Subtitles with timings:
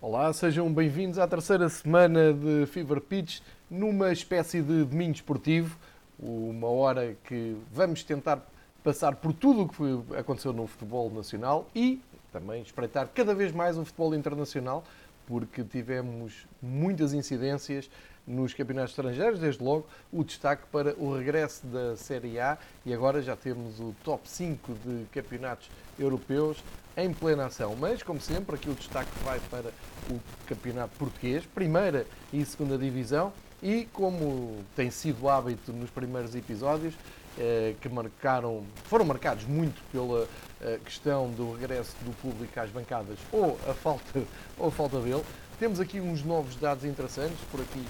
[0.00, 5.76] Olá, sejam bem-vindos à terceira semana de Fever Pitch, numa espécie de domingo esportivo,
[6.20, 8.40] uma hora que vamos tentar
[8.84, 12.00] passar por tudo o que aconteceu no futebol nacional e
[12.32, 14.84] também espreitar cada vez mais o futebol internacional,
[15.26, 17.90] porque tivemos muitas incidências
[18.24, 22.56] nos campeonatos estrangeiros, desde logo o destaque para o regresso da Série A
[22.86, 25.68] e agora já temos o top 5 de campeonatos
[25.98, 26.62] europeus
[26.98, 27.76] em plena ação.
[27.76, 29.70] Mas, como sempre, aqui o destaque vai para
[30.10, 36.94] o campeonato português, primeira e segunda divisão, e como tem sido hábito nos primeiros episódios,
[37.38, 40.26] eh, que marcaram, foram marcados muito pela
[40.60, 44.22] eh, questão do regresso do público às bancadas ou a falta,
[44.58, 45.22] ou a falta dele.
[45.58, 47.84] Temos aqui uns novos dados interessantes, por aqui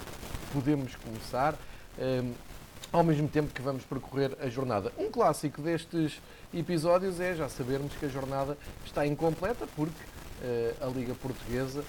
[0.52, 1.54] podemos começar,
[1.98, 2.22] eh,
[2.92, 4.92] ao mesmo tempo que vamos percorrer a jornada.
[4.98, 6.20] Um clássico destes
[6.52, 10.00] episódios é já sabermos que a jornada está incompleta, porque
[10.80, 11.84] a Liga Portuguesa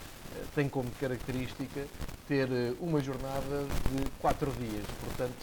[0.54, 1.86] tem como característica
[2.28, 2.50] ter
[2.80, 4.86] uma jornada de quatro dias.
[5.04, 5.36] Portanto,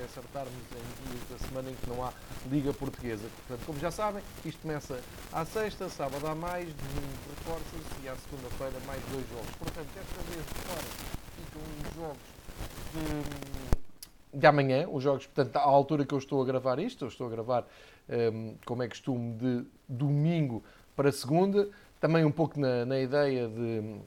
[0.00, 2.12] é acertarmos em dias da semana em que não há
[2.50, 3.28] Liga Portuguesa.
[3.36, 4.98] Portanto, como já sabem, isto começa
[5.32, 9.54] à sexta, sábado há mais, domingo reforça-se e à segunda-feira mais dois jogos.
[9.58, 10.82] Portanto, desta vez fora
[11.36, 12.16] ficam os jogos
[12.94, 13.81] de,
[14.32, 17.26] de amanhã, os jogos, portanto, à altura que eu estou a gravar isto, eu estou
[17.26, 17.66] a gravar,
[18.08, 20.62] um, como é costume, de domingo
[20.96, 21.68] para segunda,
[22.00, 24.00] também um pouco na, na ideia de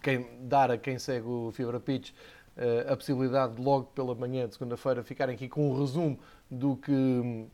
[0.00, 2.12] quem, dar a quem segue o Fibra Pitch
[2.56, 6.18] eh, a possibilidade de logo pela manhã de segunda-feira ficarem aqui com um resumo
[6.50, 6.92] do que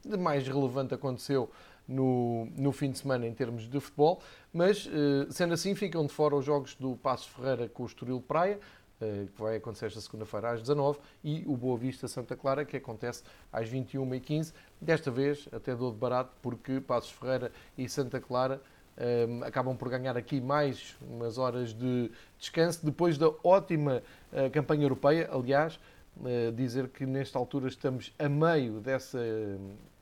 [0.04, 1.48] de mais relevante aconteceu
[1.86, 4.20] no, no fim de semana em termos de futebol,
[4.52, 8.20] mas eh, sendo assim ficam de fora os jogos do Passo Ferreira com o Estoril
[8.20, 8.58] Praia,
[8.98, 13.22] que vai acontecer esta segunda-feira às 19 e o Boa Vista Santa Clara, que acontece
[13.52, 14.52] às 21h15.
[14.80, 18.60] Desta vez até dou de barato, porque Passos Ferreira e Santa Clara
[18.98, 24.82] um, acabam por ganhar aqui mais umas horas de descanso, depois da ótima uh, campanha
[24.82, 25.28] europeia.
[25.32, 25.78] Aliás,
[26.16, 29.20] uh, dizer que nesta altura estamos a meio dessa,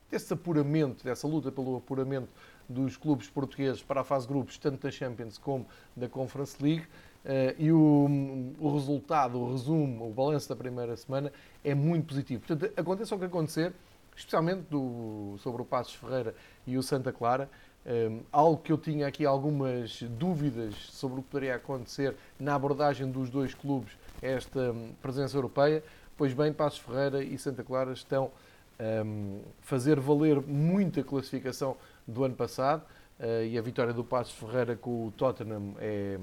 [0.09, 2.29] desse apuramento, dessa luta pelo apuramento
[2.67, 6.85] dos clubes portugueses para a fase grupos, tanto da Champions como da Conference League.
[7.27, 11.29] Uh, e o, o, resultado, o resumo, o balanço da primeira semana
[11.61, 12.41] é muito positivo.
[12.47, 13.73] Portanto, aconteça o que acontecer,
[14.15, 16.33] especialmente do, sobre o Passos Ferreira
[16.65, 17.49] e o Santa Clara,
[17.85, 23.11] um, algo que eu tinha aqui algumas dúvidas sobre o que poderia acontecer na abordagem
[23.11, 25.83] dos dois clubes esta um, presença europeia,
[26.15, 28.31] pois bem, Passos Ferreira e Santa Clara estão
[28.79, 31.75] a um, fazer valer muita classificação
[32.07, 32.83] do ano passado
[33.19, 36.17] uh, e a vitória do Passos Ferreira com o Tottenham é,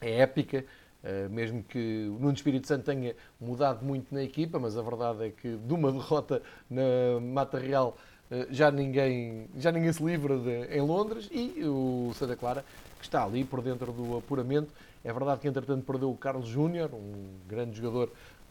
[0.00, 0.64] é épica.
[1.04, 5.26] Uh, mesmo que o Nuno Espírito Santo tenha mudado muito na equipa, mas a verdade
[5.26, 7.96] é que de uma derrota na Mata Real
[8.30, 12.64] eh, já ninguém, já ninguém se livra de, em Londres e o Santa Clara,
[12.98, 14.72] que está ali por dentro do apuramento.
[15.04, 18.10] É verdade que, entretanto, perdeu o Carlos Júnior, um grande jogador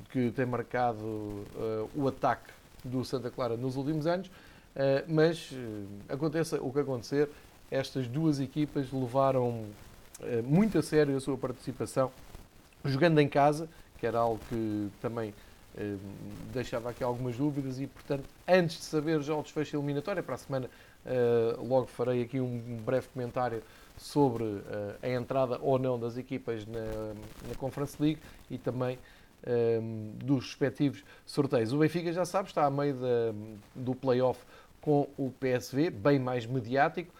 [0.10, 2.52] que tem marcado uh, o ataque
[2.84, 7.30] do Santa Clara nos últimos anos, uh, mas uh, aconteça o que acontecer,
[7.70, 9.66] estas duas equipas levaram
[10.44, 12.12] muito a sério a sua participação,
[12.84, 13.68] jogando em casa,
[13.98, 15.34] que era algo que também
[15.78, 15.98] Ehm,
[16.54, 20.38] deixava aqui algumas dúvidas e, portanto, antes de saber já o desfecho eliminatório, para a
[20.38, 20.70] semana
[21.06, 23.62] uh, logo farei aqui um breve comentário
[23.98, 24.46] sobre
[25.02, 27.14] a entrada ou não das equipas na,
[27.48, 28.98] na Conference League e também
[30.24, 31.72] dos respectivos sorteios.
[31.72, 33.34] O Benfica, já sabe, está a meio da,
[33.76, 34.40] do play-off
[34.82, 37.14] com o PSV, bem mais mediático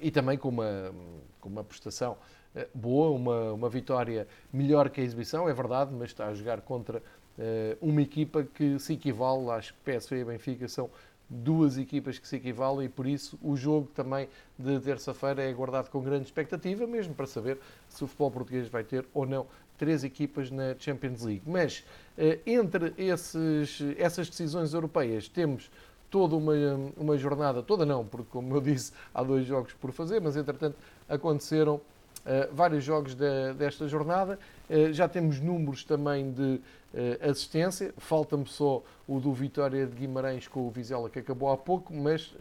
[0.00, 0.92] e também com uma,
[1.40, 2.16] com uma prestação
[2.54, 6.60] uh, boa, uma, uma vitória melhor que a exibição, é verdade, mas está a jogar
[6.62, 7.02] contra
[7.38, 10.90] eh, uma equipa que se equivale, acho que PSV e Benfica são
[11.26, 15.88] duas equipas que se equivalem e por isso o jogo também de terça-feira é aguardado
[15.88, 17.58] com grande expectativa, mesmo para saber
[17.88, 19.46] se o futebol português vai ter ou não
[19.78, 21.42] três equipas na Champions League.
[21.46, 21.82] Mas
[22.18, 25.70] eh, entre esses, essas decisões europeias temos
[26.10, 26.52] toda uma,
[26.96, 30.76] uma jornada, toda não, porque como eu disse, há dois jogos por fazer, mas entretanto
[31.08, 31.80] aconteceram
[32.20, 34.38] Uh, vários jogos de, desta jornada.
[34.68, 36.60] Uh, já temos números também de
[36.92, 37.94] uh, assistência.
[37.96, 42.34] Falta-me só o do Vitória de Guimarães com o Vizela, que acabou há pouco, mas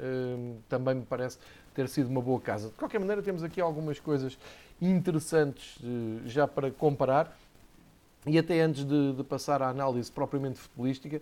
[0.68, 1.38] também me parece
[1.74, 2.68] ter sido uma boa casa.
[2.68, 4.38] De qualquer maneira, temos aqui algumas coisas
[4.82, 5.80] interessantes
[6.26, 7.40] já para comparar.
[8.28, 11.22] E até antes de, de passar à análise propriamente futebolística,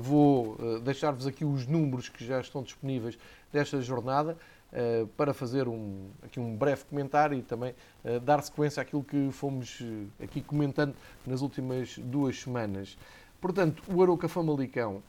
[0.00, 3.18] vou deixar-vos aqui os números que já estão disponíveis
[3.52, 4.36] desta jornada.
[4.72, 7.74] Uh, para fazer um, aqui um breve comentário e também
[8.22, 9.82] dar sequência àquilo que fomos
[10.18, 10.94] aqui comentando
[11.26, 12.96] nas últimas duas semanas.
[13.38, 15.02] Portanto, o Arouca Famalicão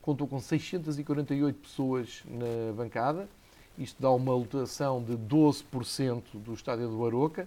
[0.00, 3.28] contou com 648 pessoas na bancada
[3.78, 7.46] isto dá uma lotação de 12% do estádio do Aroca.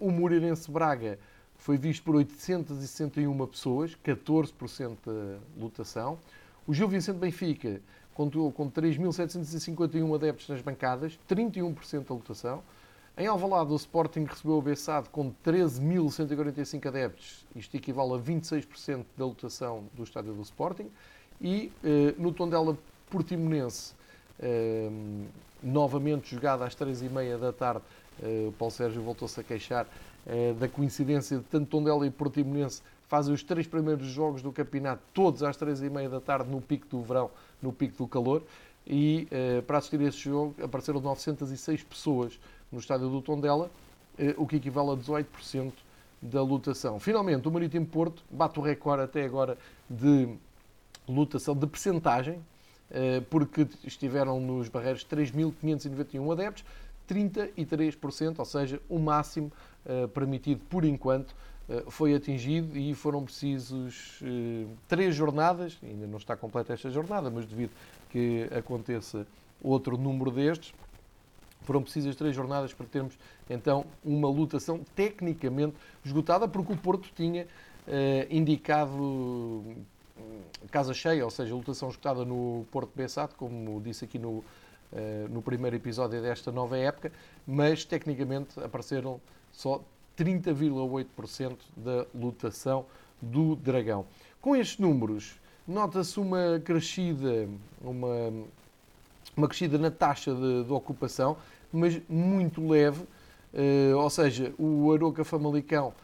[0.00, 1.16] O Moreirense Braga
[1.62, 6.18] foi visto por 861 pessoas, 14% da lotação.
[6.66, 7.80] O Gil Vicente Benfica
[8.14, 12.62] contou com 3.751 adeptos nas bancadas, 31% da lotação.
[13.16, 19.24] Em Alvalade, o Sporting recebeu o Bessade com 13.145 adeptos, isto equivale a 26% da
[19.24, 20.90] lotação do estádio do Sporting.
[21.40, 22.76] E eh, no Tondela
[23.08, 23.94] Portimonense,
[24.40, 24.90] eh,
[25.62, 27.82] novamente jogado às 3h30 da tarde,
[28.20, 29.86] eh, o Paulo Sérgio voltou-se a queixar
[30.58, 32.80] da coincidência de tanto Tondela e Portimonense
[33.12, 37.02] fazem os três primeiros jogos do campeonato, todos às 3h30 da tarde, no pico do
[37.02, 37.30] verão,
[37.60, 38.42] no pico do calor.
[38.86, 42.40] E uh, para assistir a esse jogo apareceram 906 pessoas
[42.72, 43.70] no estádio do Tondela,
[44.18, 45.72] uh, o que equivale a 18%
[46.22, 46.98] da lotação.
[46.98, 49.58] Finalmente, o Marítimo Porto bate o recorde até agora
[49.90, 50.34] de
[51.06, 52.40] lotação, de percentagem,
[53.28, 56.64] porque estiveram nos barreiros 3.591 adeptos,
[57.08, 59.50] 33%, ou seja, o máximo
[60.14, 61.34] permitido por enquanto
[61.88, 64.20] foi atingido e foram precisos
[64.88, 67.70] três jornadas, ainda não está completa esta jornada, mas devido
[68.10, 69.26] que aconteça
[69.62, 70.74] outro número destes.
[71.62, 73.16] Foram precisas três jornadas para termos
[73.48, 77.46] então uma lutação tecnicamente esgotada, porque o Porto tinha
[77.86, 79.84] eh, indicado hum,
[80.70, 84.44] casa cheia, ou seja, lutação esgotada no Porto Bessat, como disse aqui no,
[84.92, 87.12] eh, no primeiro episódio desta nova época,
[87.46, 89.20] mas tecnicamente apareceram
[89.52, 89.82] só
[90.18, 92.86] 30,8% da lutação
[93.20, 94.06] do Dragão.
[94.40, 95.34] Com estes números,
[95.66, 97.48] nota-se uma crescida,
[97.80, 98.32] uma,
[99.36, 101.36] uma crescida na taxa de, de ocupação,
[101.72, 105.94] mas muito leve, uh, ou seja, o Aroca Famalicão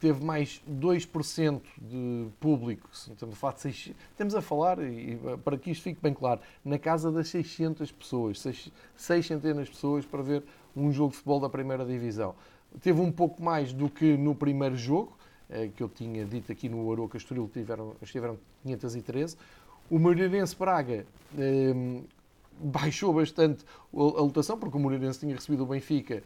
[0.00, 5.56] teve mais 2% de público, estamos a falar, de 600, estamos a falar, e para
[5.56, 10.04] que isto fique bem claro, na casa das 600 pessoas, 6, 6 centenas de pessoas
[10.04, 10.42] para ver
[10.76, 12.34] um jogo de futebol da primeira divisão.
[12.80, 15.16] Teve um pouco mais do que no primeiro jogo,
[15.48, 19.36] eh, que eu tinha dito aqui no Aroca Estoril, tiveram, estiveram 513.
[19.90, 21.06] O Moreirense Braga
[21.38, 22.02] eh,
[22.58, 26.22] baixou bastante a lotação, porque o Moreirense tinha recebido o Benfica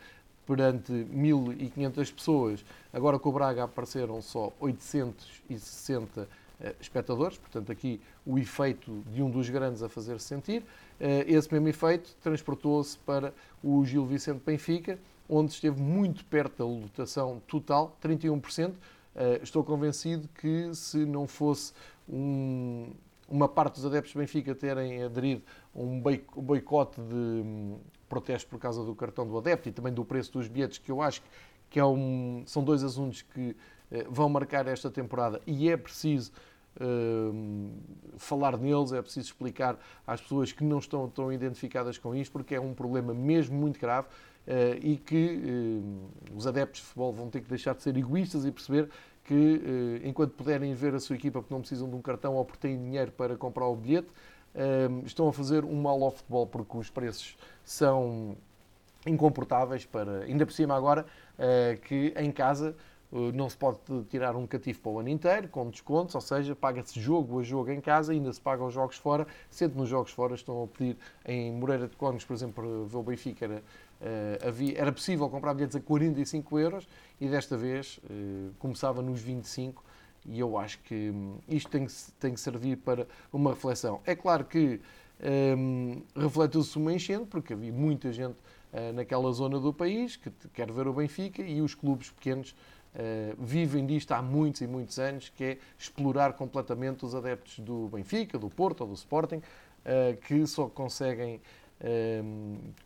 [0.47, 2.65] perante 1.500 pessoas.
[2.93, 6.27] Agora com o Braga apareceram só 860
[6.61, 10.65] eh, espectadores, portanto aqui o efeito de um dos grandes a fazer -se sentir.
[10.99, 16.64] Eh, esse mesmo efeito transportou-se para o Gil Vicente Benfica, onde esteve muito perto da
[16.64, 18.75] lotação total, 31%,
[19.19, 21.72] Uh, estou convencido que se não fosse
[22.08, 22.92] um,
[23.28, 25.42] uma parte dos adeptos do Benfica terem aderido
[25.75, 30.04] a um boicote de um, protesto por causa do cartão do adepto e também do
[30.04, 31.20] preço dos bilhetes, que eu acho
[31.69, 33.56] que é um, são dois assuntos que uh,
[34.08, 35.42] vão marcar esta temporada.
[35.44, 36.30] E é preciso
[36.80, 37.72] uh,
[38.19, 39.76] falar neles, é preciso explicar
[40.06, 43.80] às pessoas que não estão tão identificadas com isto, porque é um problema mesmo muito
[43.80, 44.06] grave
[44.81, 45.83] e que
[46.35, 48.89] os adeptos de futebol vão ter que deixar de ser egoístas e perceber
[49.29, 52.45] que, eh, enquanto puderem ver a sua equipa porque não precisam de um cartão ou
[52.47, 54.09] porque têm dinheiro para comprar o bilhete,
[54.55, 58.35] eh, estão a fazer um mal ao futebol porque os preços são
[59.06, 61.05] incomportáveis para, ainda por cima agora,
[61.39, 62.75] eh, que em casa
[63.33, 63.79] não se pode
[64.11, 67.71] tirar um cativo para o ano inteiro, com descontos, ou seja, paga-se jogo a jogo
[67.71, 70.95] em casa, ainda se pagam os jogos fora, sendo nos jogos fora estão a pedir,
[71.25, 73.62] em Moreira de Cónegos, por exemplo, ver o Benfica, era,
[74.47, 76.88] havia, era possível comprar bilhetes a 45 euros
[77.21, 79.85] e desta vez eh, começava nos 25
[80.26, 84.00] e eu acho que hum, isto tem que, tem que servir para uma reflexão.
[84.05, 84.81] É claro que
[85.57, 88.37] um, refletiu-se uma enchente, porque havia muita gente
[88.73, 92.50] uh, naquela zona do país que quer ver o Benfica e os clubes pequenos
[92.95, 97.88] uh, vivem disto há muitos e muitos anos, que é explorar completamente os adeptos do
[97.88, 101.40] Benfica, do Porto ou do Sporting, uh, que só conseguem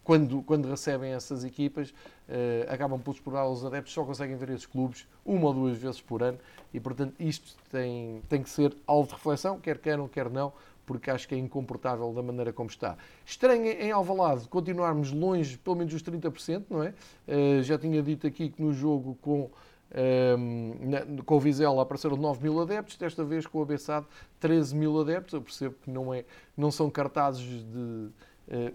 [0.04, 1.94] quando, quando recebem essas equipas,
[2.28, 6.00] eh, acabam por explorar os adeptos, só conseguem ver esses clubes uma ou duas vezes
[6.00, 6.38] por ano
[6.72, 10.52] e, portanto, isto tem, tem que ser alvo de reflexão, quer queiram, quer não,
[10.84, 12.96] porque acho que é incomportável da maneira como está.
[13.24, 16.92] Estranho em Alvalade continuarmos longe, pelo menos dos 30%, não é?
[17.26, 19.50] Eh, já tinha dito aqui que no jogo com
[19.94, 24.06] um, com o Vizela apareceram 9 mil adeptos, desta vez com o Abessado
[24.40, 25.34] 13 mil adeptos.
[25.34, 26.24] Eu percebo que não, é,
[26.56, 28.08] não são cartazes de,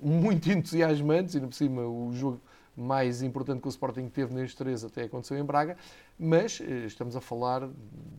[0.01, 2.41] muito entusiasmantes, e por cima o jogo
[2.77, 5.75] mais importante que o Sporting teve nestes três até aconteceu em Braga,
[6.17, 7.67] mas eh, estamos a falar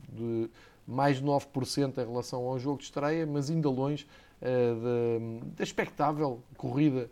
[0.09, 0.51] de
[0.85, 4.07] mais de 9% em relação ao jogo de estreia, mas ainda longe
[4.41, 7.11] uh, da, expectável corrida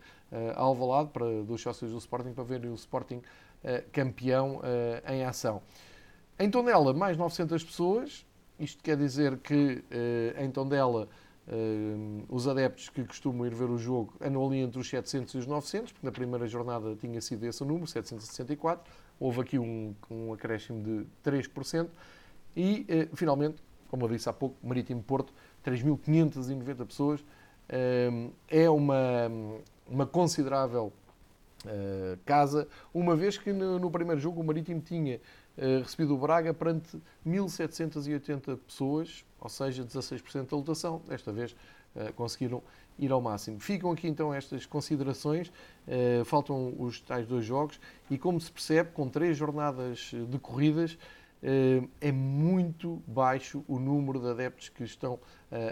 [0.57, 3.23] ao Alvalade para, dos sócios do Sporting para verem o Sporting
[3.93, 4.61] campeão
[5.09, 5.62] em ação.
[6.38, 8.26] Em Tondela, mais 900 pessoas,
[8.59, 9.85] isto quer dizer que
[10.38, 11.09] em Tondela
[11.49, 15.38] Uh, os adeptos que costumam ir ver o jogo andam ali entre os 700 e
[15.38, 18.93] os 900, porque na primeira jornada tinha sido esse o número, 764.
[19.21, 21.88] Houve aqui um, um acréscimo de 3%.
[22.57, 25.33] E, uh, finalmente, como eu disse há pouco, Marítimo Porto,
[25.65, 27.21] 3.590 pessoas.
[27.21, 29.31] Uh, é uma,
[29.88, 30.93] uma considerável
[32.25, 35.21] casa, uma vez que no, no, primeiro jogo o Marítimo tinha
[35.83, 41.03] recebido o Braga perante 1.780 pessoas, ou seja, 16% da lotação.
[41.09, 41.53] Desta vez
[41.95, 42.63] uh, conseguiram
[42.99, 43.59] ir ao máximo.
[43.61, 48.91] Ficam aqui então estas considerações, uh, faltam os tais dois jogos e como se percebe,
[48.93, 50.99] com três jornadas decorridas,
[52.01, 55.21] é muito baixo o número de adeptos que estão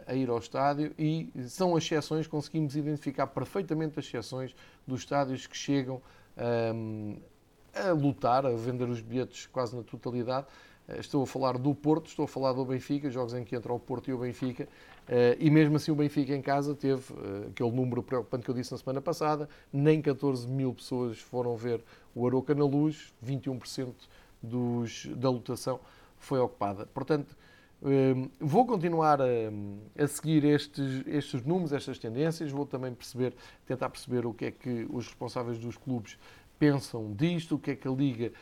[0.06, 4.54] a ir ao estádio e são as exceções, conseguimos identificar perfeitamente as exceções
[4.86, 6.00] dos estádios que chegam
[6.74, 7.16] um,
[7.74, 10.46] a lutar, a vender os bilhetes quase na totalidade,
[10.88, 13.72] eh, estou a falar do Porto, estou a falar do Benfica, jogos em que entra
[13.72, 14.68] o Porto e o Benfica,
[15.08, 18.54] eh, e mesmo assim o Benfica em casa teve eh, aquele número preocupante que eu
[18.54, 21.82] disse na semana passada, nem 14 mil pessoas foram ver
[22.14, 23.92] o Aroca na luz, 21%
[24.42, 25.80] dos, da lotação
[26.18, 26.86] foi ocupada.
[26.86, 27.36] Portanto,
[28.40, 29.26] vou continuar a,
[30.02, 33.34] a seguir estes, estes números, estas tendências, vou também perceber,
[33.66, 36.16] tentar perceber o que é que os responsáveis dos clubes
[36.58, 38.32] pensam disto, o que é que a Liga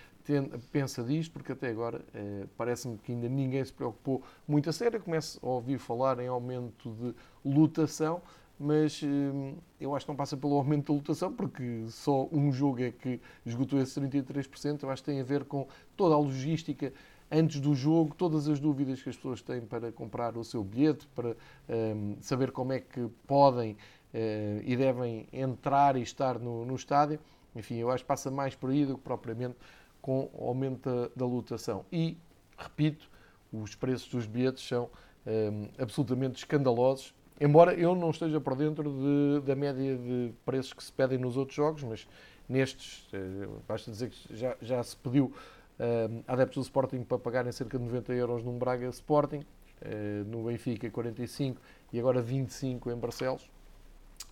[0.71, 5.00] pensa disto, porque até agora eh, parece-me que ainda ninguém se preocupou muito a sério.
[5.00, 7.14] Começo a ouvir falar em aumento de
[7.45, 8.23] lotação,
[8.59, 12.83] mas eh, eu acho que não passa pelo aumento da lotação, porque só um jogo
[12.83, 14.83] é que esgotou esse 33%.
[14.83, 15.66] Eu acho que tem a ver com
[15.97, 16.92] toda a logística
[17.33, 21.09] antes do jogo, todas as dúvidas que as pessoas têm para comprar o seu bilhete,
[21.14, 21.35] para
[21.69, 23.76] eh, saber como é que podem
[24.12, 27.19] eh, e devem entrar e estar no, no estádio.
[27.55, 29.57] Enfim, eu acho que passa mais por aí do que propriamente
[30.01, 31.85] com o aumento da, da lotação.
[31.93, 32.17] E,
[32.57, 33.09] repito,
[33.53, 34.91] os preços dos bilhetes são
[35.27, 40.83] um, absolutamente escandalosos, embora eu não esteja por dentro de, da média de preços que
[40.83, 42.09] se pedem nos outros jogos, mas
[42.49, 45.33] nestes, eh, basta dizer que já, já se pediu
[45.81, 50.45] um, adeptos do Sporting para pagarem cerca de 90 euros num Braga Sporting, uh, no
[50.45, 51.61] Benfica 45
[51.93, 53.51] e agora 25 em Barcelos.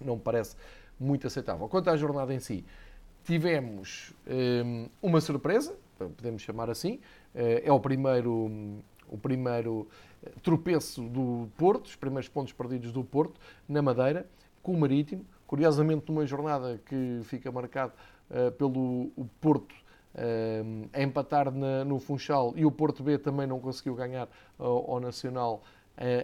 [0.01, 0.55] Não me parece
[0.99, 1.69] muito aceitável.
[1.69, 2.65] Quanto à jornada em si,
[3.25, 7.01] tivemos um, uma surpresa, podemos chamar assim,
[7.35, 9.89] eh, é o primeiro, o primeiro
[10.23, 14.27] eh, tropeço do Porto, os primeiros pontos perdidos do Porto, na Madeira,
[14.63, 17.93] com o Marítimo, curiosamente numa jornada que fica marcada
[18.31, 19.11] uh, pelo
[19.41, 19.75] Porto
[20.15, 24.65] uh, a empatar na, no Funchal e o Porto B também não conseguiu ganhar uh,
[24.65, 25.63] ao Nacional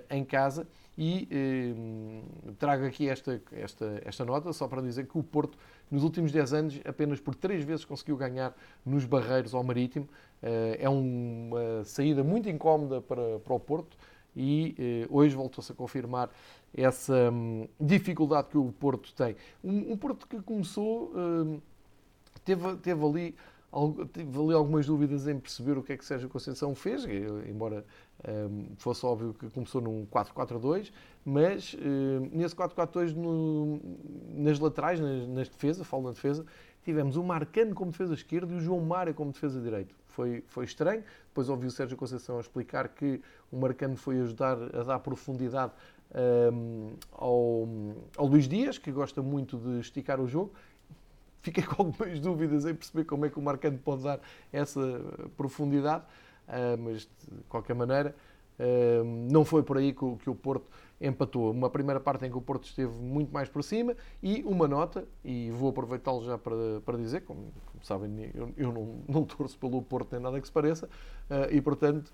[0.09, 0.67] em casa.
[0.97, 1.29] E
[2.59, 5.59] trago aqui esta, esta, esta nota só para dizer que o Porto
[5.90, 10.09] nos últimos 10 anos, apenas por 3 vezes conseguiu ganhar nos Barreiros ao Marítimo.
[10.43, 13.97] Eh, é uma saída muito incómoda para, para o Porto
[14.35, 16.31] e eh, hoje voltou-se a confirmar
[16.76, 19.37] essa hum, dificuldade que o Porto tem.
[19.62, 21.61] Um, um Porto que começou, hum,
[22.45, 23.35] teve, teve ali
[24.12, 27.05] tive ali algumas dúvidas em perceber o que é que Sérgio Conceição fez,
[27.47, 27.85] embora
[28.26, 30.92] um, fosse óbvio que começou num 4-4-2,
[31.25, 33.14] mas um, nesse 4-4-2
[34.35, 36.45] nas laterais, nas, nas defesas, falo na defesa,
[36.83, 39.95] tivemos o Marcano como defesa esquerda e o João Mário como defesa direito.
[40.09, 44.83] Foi, foi estranho, depois ouvi o Sérgio Conceição explicar que o Marcano foi ajudar a
[44.83, 45.73] dar profundidade
[46.52, 47.68] um, ao,
[48.16, 50.52] ao Luís Dias, que gosta muito de esticar o jogo,
[51.42, 54.21] fiquei com algumas dúvidas em perceber como é que o Marcano pode dar
[54.52, 55.00] essa
[55.37, 56.25] profundidade, uh,
[56.79, 58.15] mas de qualquer maneira
[58.59, 60.67] uh, não foi por aí que o, Porto
[61.00, 61.50] empatou.
[61.50, 65.07] Uma primeira parte em que o Porto esteve muito mais por cima e uma nota,
[65.25, 69.59] e vou aproveitá-lo já para, para dizer, como, como sabem, eu, eu não, não, torço
[69.59, 72.12] pelo Porto nem nada que se pareça, uh, e portanto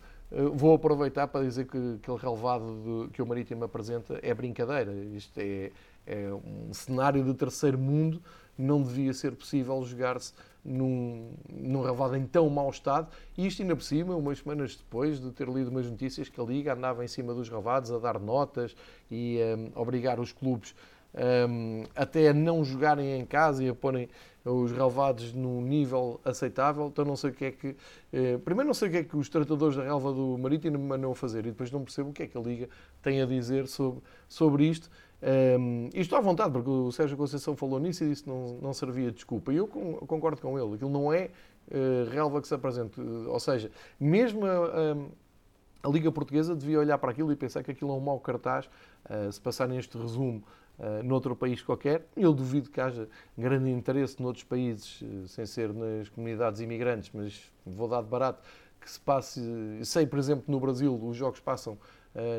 [0.54, 4.90] vou aproveitar para dizer que aquele relevado que o Marítimo apresenta é brincadeira.
[5.14, 5.70] Isto é,
[6.06, 8.18] é um cenário de terceiro mundo
[8.56, 10.32] não devia ser possível jogar-se
[10.64, 13.08] num, num relvado em tão mau estado.
[13.36, 16.44] E isto ainda por cima, umas semanas depois de ter lido umas notícias que a
[16.44, 18.74] Liga andava em cima dos relvados a dar notas
[19.10, 20.74] e um, obrigar os clubes
[21.14, 24.08] um, até a não jogarem em casa e a porem
[24.44, 27.76] os relevados num nível aceitável, então não sei o que é que.
[28.12, 31.14] Eh, primeiro, não sei o que é que os tratadores da relva do Marítimo mandam
[31.14, 32.68] fazer e depois não percebo o que é que a Liga
[33.00, 34.90] tem a dizer sobre, sobre isto.
[35.22, 38.58] Um, e estou à vontade, porque o Sérgio Conceição falou nisso e disse que não,
[38.60, 39.52] não servia de desculpa.
[39.52, 40.74] E eu concordo com ele.
[40.74, 41.30] Aquilo não é
[41.68, 43.00] uh, relva que se apresente.
[43.00, 47.70] Ou seja, mesmo a, a, a, Liga Portuguesa devia olhar para aquilo e pensar que
[47.70, 48.68] aquilo é um mau cartaz
[49.08, 50.42] uh, se passarem este resumo
[50.80, 52.04] uh, noutro país qualquer.
[52.16, 57.86] Eu duvido que haja grande interesse noutros países, sem ser nas comunidades imigrantes, mas vou
[57.86, 58.42] dar de barato
[58.80, 59.40] que se passe.
[59.84, 61.78] Sei, por exemplo, no Brasil os jogos passam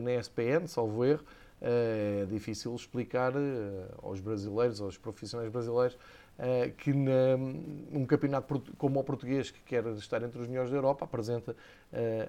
[0.04, 1.24] na SPN, salvo erro.
[1.66, 3.32] É difícil explicar
[4.02, 5.98] aos brasileiros, aos profissionais brasileiros,
[6.78, 11.56] que num campeonato como o português, que quer estar entre os melhores da Europa, apresenta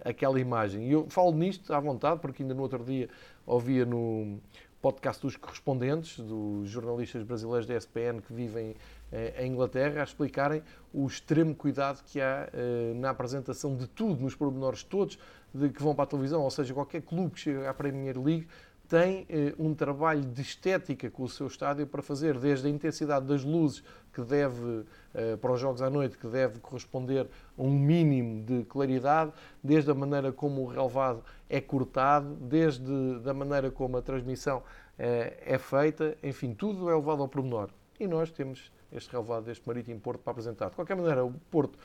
[0.05, 0.89] aquela imagem.
[0.89, 3.09] E eu falo nisto à vontade, porque ainda no outro dia
[3.45, 4.39] ouvia no
[4.85, 8.77] podcast dos correspondentes, dos jornalistas brasileiros da ESPN que vivem
[9.11, 10.63] eh, em Inglaterra, a explicarem
[10.93, 15.19] o extremo cuidado que há eh, na apresentação de tudo, nos pormenores todos
[15.55, 18.47] de que vão para a televisão, ou seja, qualquer clube que chega à Premier League
[18.89, 23.27] tem eh, um trabalho de estética com o seu estádio para fazer, desde a intensidade
[23.27, 27.27] das luzes que deve, eh, para os jogos à noite, que deve corresponder
[27.59, 32.85] a um mínimo de claridade, desde a maneira como o relevado é cortado, desde
[33.29, 34.63] a maneira como a transmissão
[34.99, 37.71] eh, é feita, enfim, tudo é levado ao pormenor.
[37.99, 40.71] E nós temos este relevado deste Marítimo Porto para apresentar.
[40.71, 41.79] De qualquer maneira, o Porto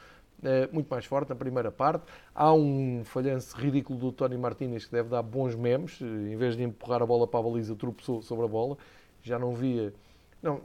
[0.72, 2.04] muito mais forte na primeira parte.
[2.34, 6.00] Há um falhanço ridículo do Tony Martínez que deve dar bons memes.
[6.02, 8.78] Em vez de empurrar a bola para a baliza, tropeçou sobre a bola.
[9.22, 9.94] Já não via.
[10.42, 10.62] Não,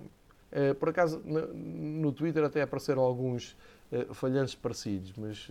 [0.53, 3.57] eh, por acaso, no Twitter até apareceram alguns
[3.91, 5.51] eh, falhanços parecidos, mas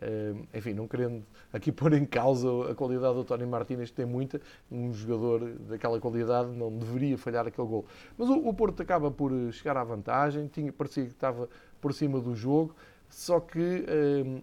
[0.00, 4.06] eh, enfim, não querendo aqui pôr em causa a qualidade do Tony Martínez, que tem
[4.06, 4.40] muita,
[4.70, 7.84] um jogador daquela qualidade não deveria falhar aquele gol.
[8.16, 11.48] Mas o, Porto acaba por chegar à vantagem, tinha, parecia que estava
[11.80, 12.74] por cima do jogo,
[13.12, 13.84] só que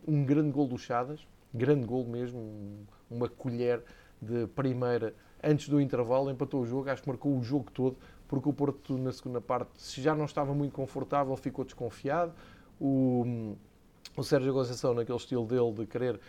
[0.08, 3.84] um, grande gol do Chadas, grande gol mesmo, uma colher
[4.22, 7.98] de primeira antes do intervalo, empatou o jogo, acho que marcou o jogo todo,
[8.28, 12.32] porque o Porto na segunda parte, se já não estava muito confortável, ficou desconfiado.
[12.80, 13.56] O,
[14.16, 16.20] o Sérgio Conceição, naquele estilo dele de querer uh,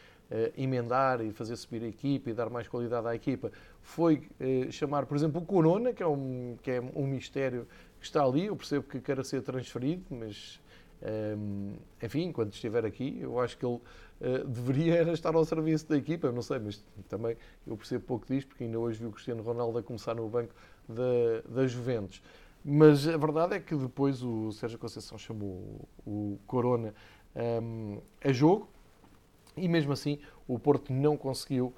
[0.56, 5.04] emendar e fazer subir a equipa e dar mais qualidade à equipa, foi uh, chamar,
[5.04, 7.66] por exemplo, o Corona, que é, um, que é um mistério
[7.99, 8.47] que está ali.
[8.47, 10.60] Eu percebo que queira ser transferido, mas
[11.02, 13.80] um, enfim, quando estiver aqui, eu acho que ele
[14.21, 18.49] uh, deveria estar ao serviço da equipa, não sei, mas também eu percebo pouco disto,
[18.49, 20.54] porque ainda hoje vi o Cristiano Ronaldo a começar no banco
[20.88, 22.23] da, da Juventus.
[22.62, 26.95] Mas a verdade é que depois o Sérgio Conceição chamou o Corona
[27.62, 28.69] um, a jogo
[29.57, 31.73] e mesmo assim o Porto não conseguiu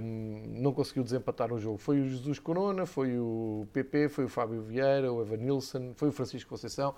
[0.00, 1.78] um, não conseguiu desempatar o jogo.
[1.78, 6.08] Foi o Jesus Corona, foi o PP, foi o Fábio Vieira, o Evan Nilsson, foi
[6.08, 6.94] o Francisco Conceição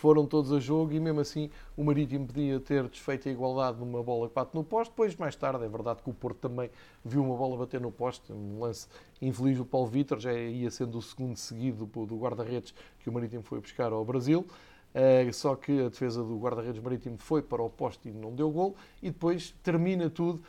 [0.00, 4.02] foram todos a jogo e mesmo assim o Marítimo podia ter desfeito a igualdade numa
[4.02, 4.90] bola que bate no poste.
[4.90, 6.70] Depois, mais tarde, é verdade que o Porto também
[7.04, 8.88] viu uma bola bater no poste, um lance
[9.20, 13.42] infeliz do Paulo Vitor, já ia sendo o segundo seguido do guarda-redes que o Marítimo
[13.42, 14.46] foi buscar ao Brasil.
[14.90, 18.50] Uh, só que a defesa do guarda-redes marítimo foi para o poste e não deu
[18.50, 20.42] gol, e depois termina tudo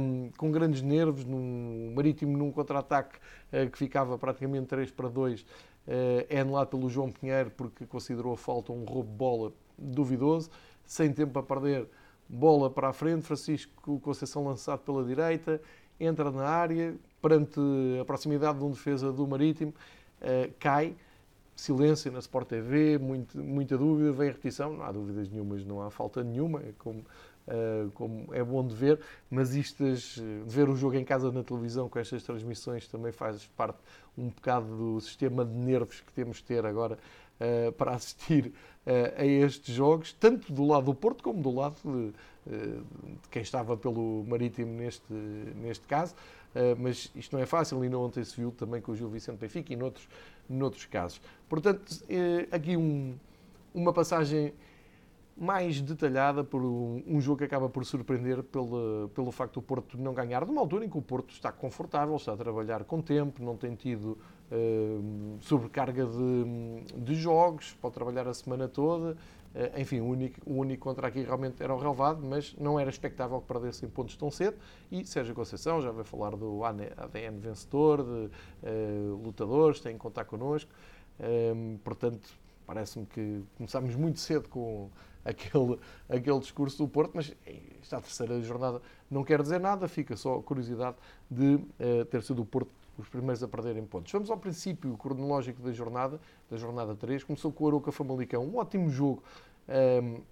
[0.00, 3.18] um, com grandes nervos, num marítimo num contra-ataque
[3.52, 5.44] uh, que ficava praticamente 3 para 2 eh,
[5.86, 10.50] é anulado pelo João Pinheiro porque considerou a falta um roubo de bola duvidoso,
[10.84, 11.86] sem tempo a perder,
[12.28, 15.60] bola para a frente, Francisco Conceição lançado pela direita,
[15.98, 17.60] entra na área, perante
[18.00, 19.74] a proximidade de um defesa do Marítimo,
[20.20, 20.94] eh, cai,
[21.54, 25.80] silêncio na Sport TV, muito, muita dúvida, vem a repetição, não há dúvidas nenhumas, não
[25.82, 27.04] há falta nenhuma, é como
[27.94, 31.88] como é bom de ver, mas isto de ver o jogo em casa na televisão
[31.88, 33.78] com estas transmissões também faz parte
[34.16, 36.98] um bocado do sistema de nervos que temos de ter agora
[37.40, 41.76] uh, para assistir uh, a estes jogos, tanto do lado do Porto como do lado
[41.84, 42.12] de,
[42.46, 46.14] de quem estava pelo Marítimo neste, neste caso.
[46.78, 49.72] mas isto não é fácil, e ontem se viu também com o Gil Vicente Benfica
[49.72, 50.08] e noutros,
[50.48, 51.20] noutros casos.
[51.48, 51.84] Portanto,
[52.52, 53.16] aqui um,
[53.74, 54.54] uma passagem
[55.36, 59.98] mais detalhada por um, um, jogo que acaba por surpreender pelo, pelo facto do Porto
[59.98, 63.44] não ganhar numa altura em que o Porto está confortável, está a trabalhar com tempo,
[63.44, 64.18] não tem tido
[64.50, 69.12] uh, sobrecarga de, de, jogos, pode trabalhar a semana toda.
[69.54, 72.88] Uh, enfim, o único, o único contra aqui realmente era o relevado, mas não era
[72.88, 74.56] expectável que perdessem pontos tão cedo.
[74.90, 80.24] E Sérgio Conceição já vai falar do ADN vencedor, de uh, lutadores, tem que contar
[80.24, 80.70] connosco.
[81.84, 82.26] portanto,
[82.66, 84.90] parece-me que começámos muito cedo com
[85.26, 87.34] aquele, aquele discurso do Porto, mas
[87.82, 90.96] esta terceira jornada não quer dizer nada, fica só curiosidade
[91.30, 94.10] de uh, ter sido o Porto os primeiros a perderem pontos.
[94.10, 96.18] Vamos ao princípio cronológico da jornada,
[96.50, 97.24] da jornada 3.
[97.24, 99.22] Começou com o Aroca Famalicão, um ótimo jogo
[99.68, 100.22] um, ehm,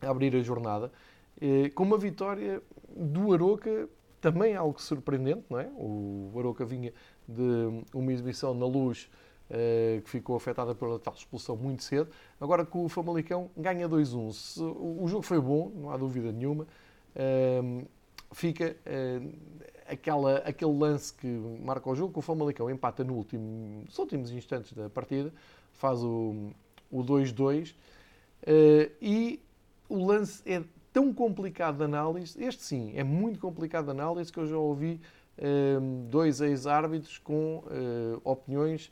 [0.00, 0.90] a abrir a jornada,
[1.36, 2.62] uh, com uma vitória
[2.96, 3.88] do Aroca,
[4.22, 5.70] também algo surpreendente, não é?
[5.76, 6.94] O Aroca vinha
[7.28, 9.10] de uma exibição na luz
[9.50, 12.10] eh, que ficou afetada pela tal expulsão muito cedo.
[12.38, 14.60] Agora que o Famalicão ganha 2-1.
[15.00, 16.66] O jogo foi bom, não há dúvida nenhuma.
[17.16, 17.86] Ehm,
[18.32, 19.22] fica eh,
[19.86, 21.26] aquela, aquele lance que
[21.64, 25.32] marca o jogo, que o Famalicão empata no último, nos últimos instantes da partida,
[25.72, 26.50] faz o,
[26.90, 27.74] o 2-2
[28.42, 29.42] eh, e
[29.88, 34.38] o lance é tão complicado de análise, este sim, é muito complicado de análise que
[34.38, 35.00] eu já ouvi
[36.10, 37.62] dois ex-árbitros com
[38.24, 38.90] opiniões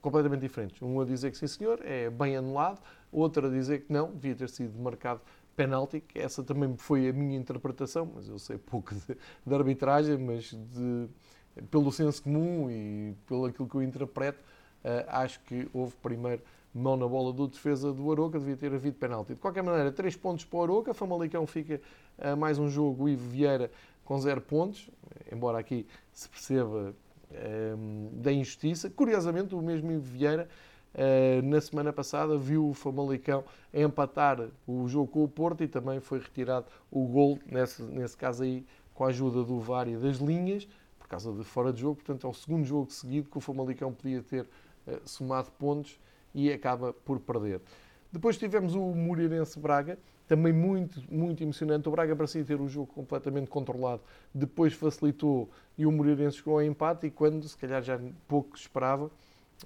[0.00, 0.80] completamente diferentes.
[0.82, 4.34] Um a dizer que sim senhor, é bem anulado, outro a dizer que não, devia
[4.34, 5.20] ter sido marcado
[5.56, 10.50] penalti, essa também foi a minha interpretação, mas eu sei pouco de, de arbitragem, mas
[10.52, 11.08] de,
[11.70, 14.40] pelo senso comum e pelo aquilo que eu interpreto,
[14.84, 16.42] uh, acho que houve primeiro
[16.74, 19.34] mão na bola do defesa do Aroca, devia ter havido penalti.
[19.34, 21.80] De qualquer maneira, três pontos para o Aroca, Famalicão fica
[22.18, 23.70] a mais um jogo, Ivo Vieira
[24.04, 24.90] com zero pontos,
[25.32, 26.92] embora aqui se perceba
[28.12, 28.88] da injustiça.
[28.90, 30.48] Curiosamente, o mesmo Vieira
[30.94, 35.98] Uh, na semana passada viu o Famalicão empatar o jogo com o Porto e também
[35.98, 40.18] foi retirado o gol, nesse, nesse caso aí, com a ajuda do VAR e das
[40.18, 41.96] linhas, por causa de fora de jogo.
[41.96, 44.44] Portanto, é o segundo jogo seguido que o Famalicão podia ter
[44.86, 45.98] uh, somado pontos
[46.32, 47.60] e acaba por perder.
[48.12, 51.88] Depois tivemos o Moreirense Braga, também muito, muito emocionante.
[51.88, 56.62] O Braga parecia ter o jogo completamente controlado, depois facilitou e o Moreirense chegou ao
[56.62, 57.06] empate.
[57.06, 59.10] E quando se calhar já pouco esperava,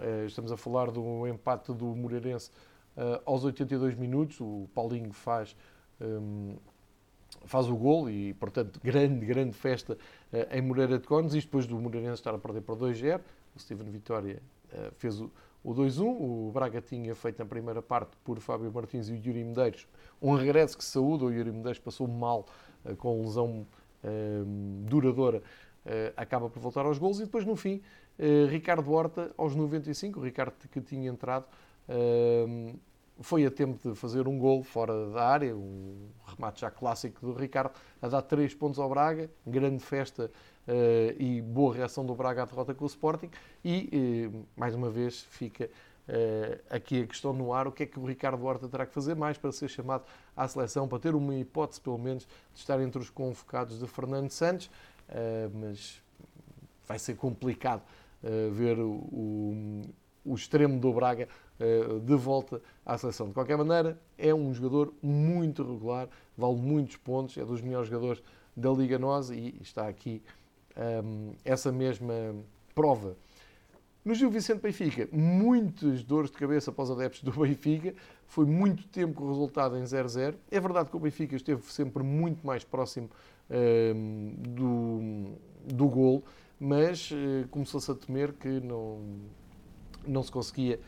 [0.01, 2.51] eh, estamos a falar do empate do Moreirense
[2.97, 4.41] eh, aos 82 minutos.
[4.41, 5.57] O Paulinho faz,
[6.01, 6.57] ehm,
[7.45, 9.95] faz o gol e, portanto, grande, grande festa
[10.33, 11.35] uh, em Moreira de Cones.
[11.35, 13.21] Isto depois do Moreirense estar a perder por 2-0.
[13.55, 14.43] O Steven Vitória
[14.99, 15.31] fez o,
[15.63, 16.03] o 2-1.
[16.03, 19.87] O Braga tinha feito na primeira parte por Fábio Martins e Yuri Medeiros
[20.21, 21.25] um regresso que saúde.
[21.25, 22.47] O Yuri Medeiros passou mal
[22.85, 23.67] uh, com lesão
[24.05, 25.43] ehm, duradoura.
[26.17, 27.81] acaba por voltar aos gols e depois no fim
[28.19, 31.47] eh, Ricardo Horta, aos 95, o Ricardo que tinha entrado,
[33.21, 37.33] foi a tempo de fazer um gol fora da área, um remate já clássico do
[37.33, 40.31] Ricardo, a dar 3 pontos ao Braga, grande festa
[41.19, 43.31] e boa reação do Braga à derrota com o Sporting.
[43.65, 45.71] E, mais uma vez, fica
[46.71, 49.15] aqui a questão no ar: o que é que o Ricardo Horta terá que fazer
[49.15, 50.05] mais para ser chamado
[50.37, 54.31] à seleção, para ter uma hipótese, pelo menos, de estar entre os convocados de Fernando
[54.31, 54.71] Santos.
[55.55, 56.03] mas
[56.87, 57.83] vai ser complicado
[58.53, 59.83] ver o, o,
[60.25, 61.29] o, extremo do Braga
[62.05, 63.29] de volta à seleção.
[63.29, 68.23] De qualquer maneira, é um jogador muito regular, vale muitos pontos, é dos melhores jogadores
[68.57, 70.23] da Liga Nós e está aqui
[70.79, 72.35] um, essa mesma
[72.75, 73.17] prova.
[74.05, 77.95] No Gil Vicente Benfica, muitas dores de cabeça para os adeptos do Benfica.
[78.27, 80.35] Foi muito tempo o resultado em 0-0.
[80.51, 83.11] É verdade que o Benfica esteve sempre muito mais próximo
[83.51, 86.25] um, do, do gol,
[86.61, 89.01] mas uh, começou-se a temer que não,
[90.07, 90.79] não se conseguia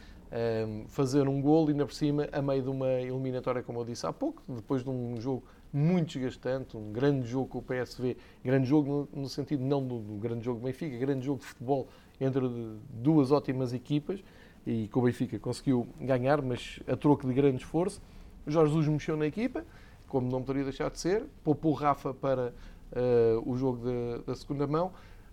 [0.67, 3.85] um, fazer um gol e, ainda por cima, a meio de uma eliminatória, como eu
[3.85, 8.17] disse há pouco, depois de um jogo muito desgastante, um grande jogo com o PSV,
[8.45, 11.47] grande jogo no, no sentido não do, do, grande jogo do Benfica, grande jogo de
[11.47, 11.89] futebol
[12.21, 12.43] entre
[12.91, 14.23] duas ótimas equipas
[14.67, 18.03] e que o Benfica conseguiu ganhar, mas a troco de grande esforço.
[18.47, 19.65] O Jorge Jesus mexeu na equipa,
[20.09, 22.53] como não poderia deixar de ser, poupou Rafa para
[22.93, 23.79] uh, o jogo
[24.27, 24.93] da segunda mão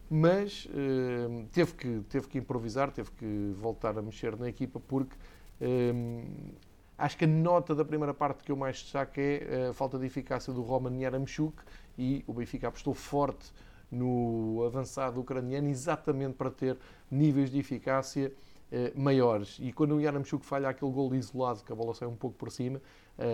[0.10, 5.16] mas uh, teve, que, teve que improvisar, teve que voltar a mexer na equipa, porque
[5.62, 6.56] uh,
[6.98, 10.06] acho que a nota da primeira parte que eu mais destaco é a falta de
[10.06, 11.56] eficácia do Roman Yaramchuk
[11.98, 13.52] e o Benfica apostou forte
[13.92, 16.78] no avançado ucraniano exatamente para ter
[17.10, 18.32] níveis de eficácia
[18.72, 19.58] uh, maiores.
[19.62, 22.52] E quando o Yaramchuk falha aquele gol isolado, que a bola sai um pouco por
[22.52, 22.82] cima,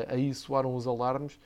[0.08, 1.38] aí soaram os alarmes,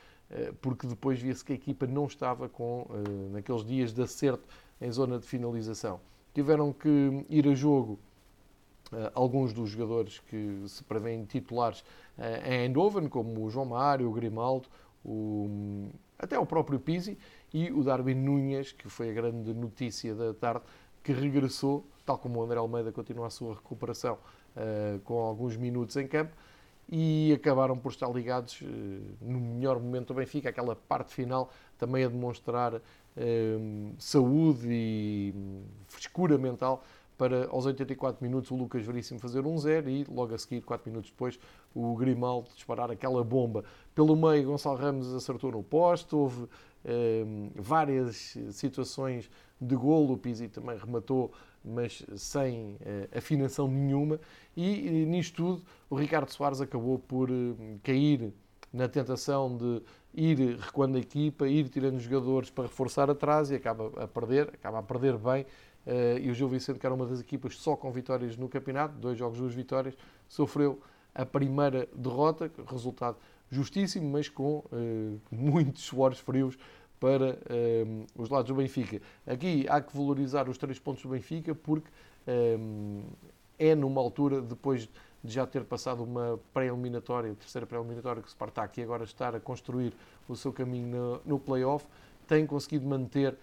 [0.61, 2.85] porque depois via-se que a equipa não estava com,
[3.31, 4.47] naqueles dias de acerto
[4.79, 5.99] em zona de finalização.
[6.35, 7.97] Tiveram que ir a jogo
[9.13, 11.81] alguns dos jogadores que se prevêem titulares
[12.17, 14.67] uh, em Eindhoven, como o João Mário, o Grimaldo,
[15.03, 17.17] o, até o próprio Pizzi
[17.53, 20.61] e o Darwin Núñez, que foi a grande notícia da tarde,
[21.03, 24.15] que regressou, tal como o André Almeida continua a sua recuperação
[24.55, 26.33] uh, com alguns minutos em campo,
[26.89, 28.63] e acabaram por estar ligados
[29.21, 32.81] no melhor momento do Benfica, aquela parte final também a demonstrar
[33.97, 35.33] saúde e
[35.85, 36.81] frescura mental
[37.17, 40.89] para aos 84 minutos o Lucas Veríssimo fazer um 0 e logo a seguir, 4
[40.89, 41.39] minutos depois,
[41.73, 43.63] o Grimaldo disparar aquela bomba.
[43.95, 46.47] Pelo meio, Gonçalo Ramos acertou no poste, houve
[46.85, 51.31] ehm, várias situações de golo, o Pizzi também rematou,
[51.65, 54.19] mas sem uh, afinação nenhuma,
[54.55, 58.31] e, e nisto tudo o Ricardo Soares acabou por uh, cair
[58.71, 59.81] na tentação de
[60.13, 64.79] ir recuando a equipa, ir tirando jogadores para reforçar atrás e acaba a perder, acaba
[64.79, 65.45] a perder bem.
[65.87, 68.95] Uh, e o Gil Vicente, que era uma das equipas só com vitórias no campeonato,
[68.97, 69.95] dois jogos, duas vitórias,
[70.27, 70.81] sofreu
[71.15, 73.15] a primeira derrota, resultado
[73.49, 76.57] justíssimo, mas com uh, muitos suores frios
[76.99, 79.01] para uh, os lados do Benfica.
[79.25, 81.89] Aqui há que valorizar os três pontos do Benfica, porque
[83.57, 84.89] é numa altura, depois
[85.23, 89.39] de já ter passado uma pré-eliminatória, terceira pré-eliminatória que o Spartak e agora estar a
[89.39, 89.93] construir
[90.27, 91.85] o seu caminho no, no play-off,
[92.27, 93.37] tem conseguido manter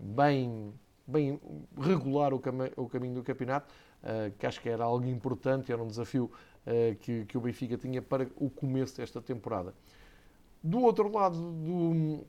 [0.00, 0.72] bem,
[1.06, 1.40] bem
[1.78, 5.82] regular o, cam o caminho do campeonato, uh, que acho que era algo importante, era
[5.82, 6.30] um desafio
[6.66, 9.74] uh, que, que o Benfica tinha para o começo desta temporada.
[10.62, 12.24] Do outro lado do,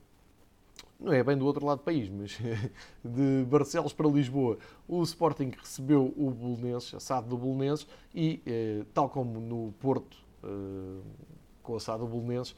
[1.00, 2.38] não é bem do outro lado do país, mas
[3.04, 8.84] de Barcelos para Lisboa, o Sporting recebeu o Bolonenses, a SAD do Bolonenses, e eh,
[8.94, 10.16] tal como no Porto,
[11.62, 12.54] com a SAD do Bolonenses,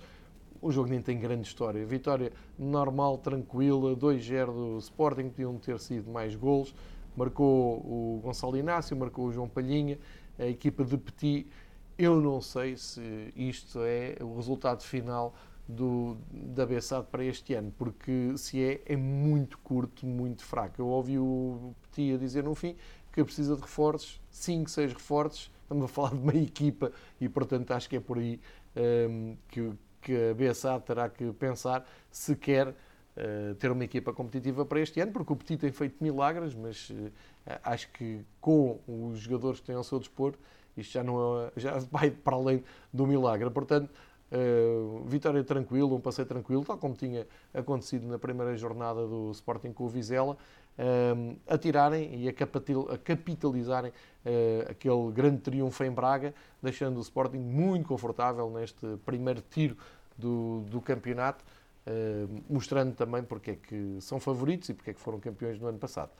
[0.60, 1.84] o jogo nem tem grande história.
[1.84, 6.74] Vitória normal, tranquila, 2-0 do Sporting, podiam ter sido mais golos.
[7.16, 9.98] Marcou o Gonçalo Inácio, marcou o João Palhinha,
[10.38, 11.46] a equipa de Petit.
[11.98, 15.34] Eu não sei se isto é o resultado final
[15.68, 20.80] do, da Bessade para este ano, porque se é, é muito curto, muito fraco.
[20.80, 22.76] Eu ouvi o Petit a dizer no fim
[23.12, 27.70] que precisa de reforços, 5, 6 reforços, estamos a falar de uma equipa e, portanto,
[27.72, 28.40] acho que é por aí
[28.76, 34.64] um, que, que a Bessade terá que pensar se quer uh, ter uma equipa competitiva
[34.64, 37.12] para este ano, porque o Petit tem feito milagres, mas uh,
[37.64, 40.34] acho que com os jogadores que têm ao seu dispor,
[40.76, 43.50] isto já, não é, já vai para além do milagre.
[43.50, 43.90] Portanto,
[44.32, 49.72] Uh, vitória tranquila, um passeio tranquilo, tal como tinha acontecido na primeira jornada do Sporting
[49.72, 50.36] com o Vizela,
[51.46, 57.88] a tirarem e a, capitalizarem uh, aquele grande triunfo em Braga, deixando o Sporting muito
[57.88, 59.76] confortável neste primeiro tiro
[60.16, 61.44] do, do campeonato,
[62.48, 65.78] mostrando também porque é que são favoritos e porque é que foram campeões no ano
[65.78, 66.10] passado.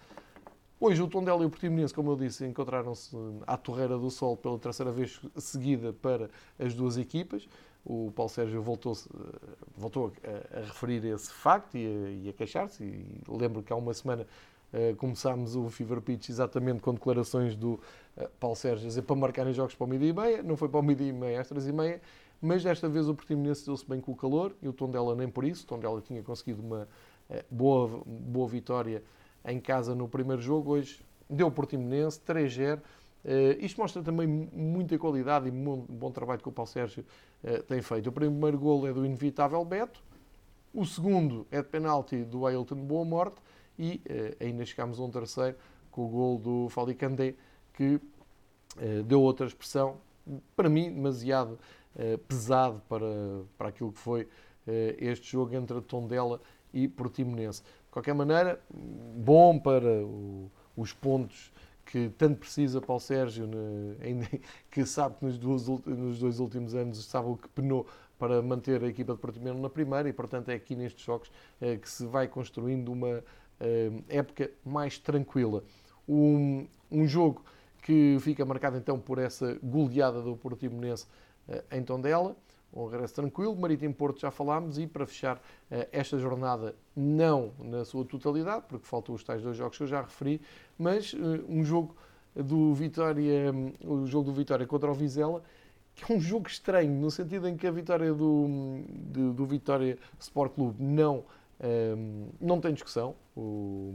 [0.82, 3.14] Hoje o Tondela e o Portimonense, como eu disse, encontraram-se
[3.46, 7.46] à Torreira do Sol pela terceira vez seguida para as duas equipas.
[7.84, 8.94] O Paulo Sérgio voltou,
[9.76, 12.84] voltou a, a referir esse facto e a, e a queixar-se.
[12.84, 14.26] E lembro que há uma semana
[14.72, 17.80] uh, começámos o Fever Pitch exatamente com declarações do
[18.16, 20.42] uh, Paulo Sérgio a dizer para marcarem jogos para o meio-dia e meia.
[20.42, 22.00] Não foi para o meio-dia e meia, às três e meia.
[22.40, 25.44] Mas desta vez o Portimonense deu-se bem com o calor e o Tondela nem por
[25.44, 25.64] isso.
[25.64, 26.88] O Tondela tinha conseguido uma
[27.28, 29.02] uh, boa, boa vitória
[29.44, 30.72] em casa no primeiro jogo.
[30.72, 32.78] Hoje deu o Portimonense, 3-0.
[32.78, 32.80] Uh,
[33.24, 37.04] eh, isto mostra também muita qualidade e um bom trabalho que o Paulo Sérgio
[37.66, 38.08] tem feito.
[38.08, 40.02] O primeiro gol é do inevitável Beto,
[40.72, 43.36] o segundo é de penalti do Ailton Boa Morte
[43.78, 45.56] e uh, ainda chegámos a um terceiro
[45.90, 47.34] com o gol do Falicandé,
[47.74, 48.00] que
[49.04, 49.96] deu outra expressão,
[50.54, 51.58] para mim, demasiado
[52.28, 54.28] pesado para, para aquilo que foi
[54.98, 56.40] este jogo entre Tondela
[56.72, 57.62] e Portimonense.
[57.62, 61.52] De qualquer maneira, bom para o, os pontos
[61.90, 63.96] que tanto precisa Paulo Sérgio, né,
[64.70, 67.84] que sabe que nos, dois, últimos anos sabe o que penou
[68.16, 71.76] para manter a equipa de Portimão na primeira e, portanto, é aqui nestes jogos é,
[71.76, 73.24] que se vai construindo uma
[73.58, 75.64] é, época mais tranquila.
[76.08, 77.42] Um, um, jogo
[77.82, 81.06] que fica marcado então por essa goleada do Portimonense
[81.48, 82.36] é, em Tondela
[82.72, 83.56] um regresso tranquilo.
[83.56, 88.86] Marítimo Porto já falámos e para fechar uh, esta jornada, não na sua totalidade, porque
[88.86, 90.40] faltam os tais dois jogos que eu já referi,
[90.78, 91.96] mas uh, um jogo
[92.34, 95.42] do Vitória, um, o jogo do Vitória contra o Vizela,
[95.94, 99.98] que é um jogo estranho, no sentido em que a vitória do, do, do Vitória
[100.18, 101.24] Sport Clube não
[102.40, 103.14] não tem discussão.
[103.36, 103.94] O,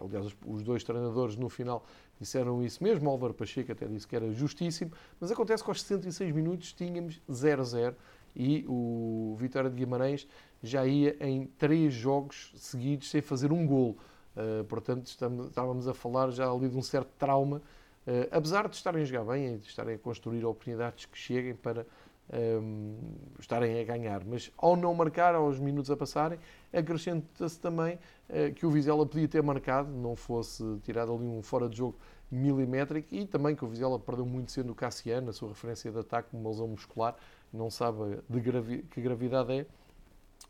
[0.00, 1.84] aliás, os, dois treinadores no final
[2.18, 3.08] disseram isso mesmo.
[3.08, 4.92] Álvaro Pacheco até disse que era justíssimo.
[5.18, 7.94] Mas acontece que aos 66 minutos tínhamos 0-0
[8.36, 10.26] e o Vitória de Guimarães
[10.62, 13.96] já ia em três jogos seguidos sem fazer um gol.
[14.36, 17.58] Uh, portanto, estamos, estávamos a falar já ali de um certo trauma,
[18.06, 21.54] uh, apesar de estarem a jogar bem e de estarem a construir oportunidades que cheguem
[21.54, 21.86] para
[22.32, 22.96] um,
[23.38, 24.24] estarem a ganhar.
[24.24, 26.38] Mas ao não marcar, aos minutos a passarem,
[26.72, 31.68] acrescenta-se também uh, que o Vizela podia ter marcado, não fosse tirado ali um fora
[31.68, 31.96] de jogo
[32.30, 35.98] milimétrico e também que o Vizela perdeu muito sendo o Cassiano, a sua referência de
[35.98, 37.16] ataque, uma lesão muscular,
[37.52, 39.66] não sabe de gravi que gravidade é,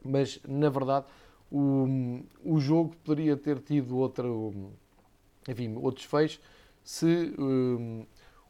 [0.05, 1.07] mas na verdade
[1.51, 4.73] o, o jogo poderia ter tido outro,
[5.49, 6.41] enfim, outros fechos
[6.85, 8.05] se um,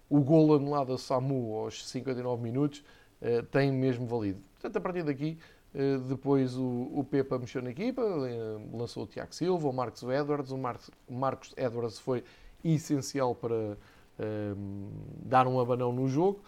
[0.08, 2.82] o gol anulado a Samu aos 59 minutos
[3.22, 4.40] uh, tem mesmo valido.
[4.54, 5.38] Portanto, a partir daqui,
[5.74, 10.52] uh, depois o, Pepa mexeu na equipa, uh, lançou o Tiago Silva, o Marcos Edwards.
[10.52, 12.24] O, Marcos, Edwards foi
[12.64, 13.76] essencial para
[15.24, 16.42] dar um abanão no jogo.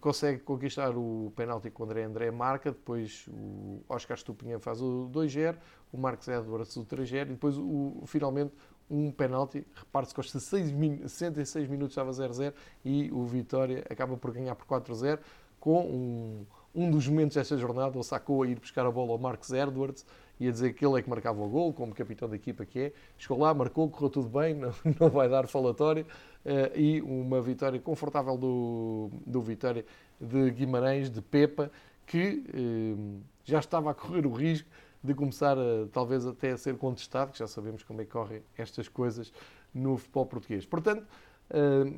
[0.00, 5.10] Consegue conquistar o penalti com o André André marca, depois o Oscar Stupinha faz o
[5.12, 5.56] 2-0,
[5.92, 8.52] o Marcos Edwards o 3-0 e depois o, finalmente
[8.88, 12.52] um penalti, repare-se que aos 66 minutos estava 0-0
[12.84, 15.18] e o Vitória acaba por ganhar por 4-0
[15.64, 19.18] com um, um dos momentos desta jornada, ele sacou a ir buscar a bola ao
[19.18, 20.04] Marcos Edwards
[20.38, 22.78] e a dizer que ele é que marcava o gol, como capitão da equipa que
[22.78, 22.92] é.
[23.16, 26.04] Chegou lá, marcou, correu tudo bem, não, não vai dar falatório.
[26.44, 29.86] Uh, e uma vitória confortável do, do Vitória
[30.20, 31.70] de Guimarães, de Pepa,
[32.04, 34.68] que uh, já estava a correr o risco
[35.02, 38.42] de começar a, talvez até a ser contestado, que já sabemos como é que correm
[38.58, 39.32] estas coisas
[39.72, 40.66] no futebol português.
[40.66, 41.06] Portanto,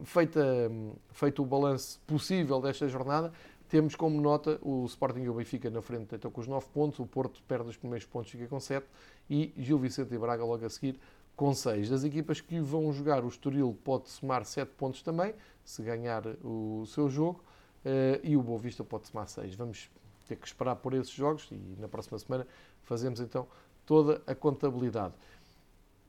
[0.05, 0.71] feita,
[1.13, 3.33] feito o balanço possível desta jornada,
[3.69, 6.99] temos como nota o Sporting e o Benfica na frente, então com os 9 pontos,
[6.99, 8.87] o Porto perde os primeiros pontos, fica com 7,
[9.29, 10.99] e Gil Vicente e Braga logo a seguir
[11.35, 11.91] com 6.
[11.91, 16.85] Das equipas que vão jogar, o Estoril pode somar 7 pontos também, se ganhar o
[16.87, 17.45] seu jogo,
[17.85, 19.55] eh, e o Boa Vista pode somar 6.
[19.55, 19.91] Vamos
[20.27, 22.47] ter que esperar por esses jogos e na próxima semana
[22.83, 23.47] fazemos então
[23.85, 25.15] toda a contabilidade.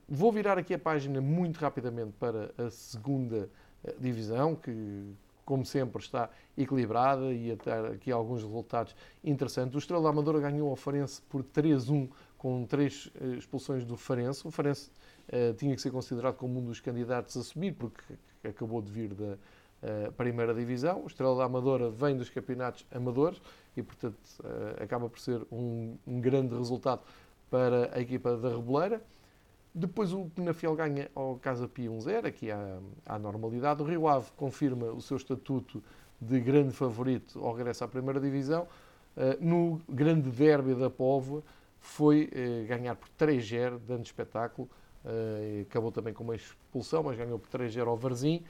[0.10, 3.50] Vou virar aqui a página muito rapidamente para a segunda
[3.84, 5.14] eh, divisão, que
[5.48, 9.74] como sempre, está equilibrada e até aqui alguns resultados interessantes.
[9.76, 14.46] O Estrela da Amadora ganhou ao Farense por 3-1, com três eh, expulsões do Farense.
[14.46, 14.92] O Farense
[15.30, 18.04] uh, tinha que ser considerado como um dos candidatos a subir, porque
[18.44, 21.02] acabou de vir da uh, primeira divisão.
[21.06, 23.42] O Estrela da Amadora vem dos campeonatos amadores
[23.78, 27.04] e, portanto, uh, acaba por ser um, um grande resultado
[27.50, 29.02] para a equipa da Reboleira.
[29.78, 33.84] Depois o Penafiel ganha ao Casa Pia 1-0, aqui à, normalidade.
[33.84, 35.84] O Rio Ave confirma o seu estatuto
[36.20, 38.68] de grande favorito ao regresso à primeira divisão.
[39.16, 41.44] Uh, no grande derby da Póvoa
[41.80, 44.68] foi uh, ganhar por 3-0, dando espetáculo.
[45.06, 48.44] Uh, acabou também com uma expulsão, mas ganhou por 3-0 ao Varzim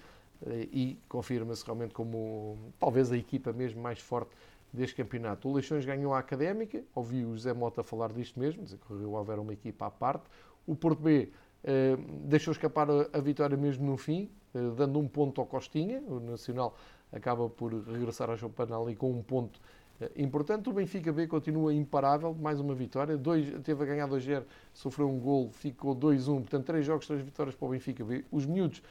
[0.72, 4.30] e confirma-se realmente como talvez a equipa mesmo mais forte
[4.72, 5.50] deste campeonato.
[5.50, 8.98] O Leixões ganhou a Académica, ouvi o José Mota falar disto mesmo, dizer que o
[8.98, 10.26] Rio Ave era uma equipa à parte.
[10.68, 11.30] O Porto B
[11.64, 16.04] uh, deixou escapar a, vitória mesmo no fim, uh, dando um ponto ao Costinha.
[16.06, 16.76] O Nacional
[17.12, 19.58] acaba por regressar ao Choupana ali com um ponto
[20.02, 20.70] uh, importante.
[20.70, 23.18] O Benfica B continua imparável, mais uma vitória.
[23.18, 26.42] Dois, teve a ganhar 2-0, sofreu um gol, ficou 2-1.
[26.42, 28.26] Portanto, três jogos, três vitórias para o Benfica B.
[28.30, 28.84] Os miúdos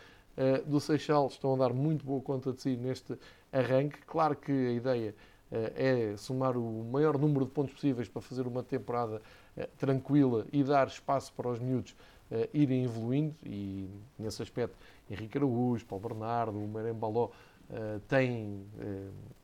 [0.67, 3.19] do Seixal estão a dar muito boa conta de si neste
[3.51, 4.01] arranque.
[4.07, 5.15] Claro que a ideia
[5.51, 9.45] é somar o maior número de pontos possíveis para fazer uma temporada eh,
[9.79, 11.95] tranquila e dar espaço para os miúdos
[12.31, 13.88] uh, irem evoluindo e
[14.19, 14.77] nesse aspecto
[15.11, 18.66] Henrique Araújo, Paulo Bernardo, o Marembaló uh, têm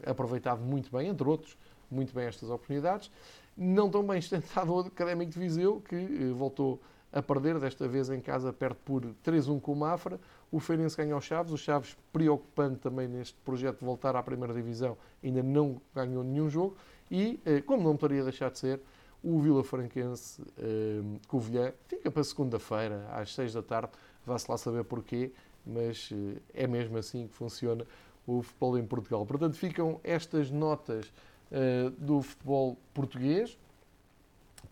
[0.05, 1.57] aproveitado muito bem, entre outros,
[1.90, 3.11] muito bem estas oportunidades.
[3.57, 6.81] Não tão bem estentado o Académico de Viseu, que voltou
[7.12, 10.18] a perder, desta vez em casa, perto por 3-1 com o Mafra.
[10.51, 14.96] O Feirense ganhou Chaves, o Chaves preocupante também neste projeto de voltar à primeira divisão,
[15.22, 16.77] ainda não ganhou nenhum jogo.
[17.11, 18.81] E, como não poderia deixar de ser,
[19.22, 23.92] o Vila Franquense uh, Covilhã fica para segunda-feira, às seis da tarde.
[24.26, 25.32] Vá-se lá saber porquê,
[25.64, 27.87] mas uh, é mesmo assim que funciona
[28.26, 29.24] o futebol em Portugal.
[29.24, 31.06] Portanto, ficam estas notas
[31.50, 33.56] uh, do futebol português.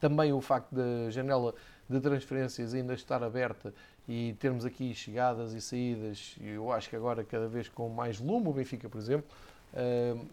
[0.00, 1.54] Também o facto da janela
[1.88, 3.74] de transferências ainda estar aberta
[4.08, 8.48] e termos aqui chegadas e saídas, eu acho que agora cada vez com mais lume.
[8.48, 9.28] O Benfica, por exemplo,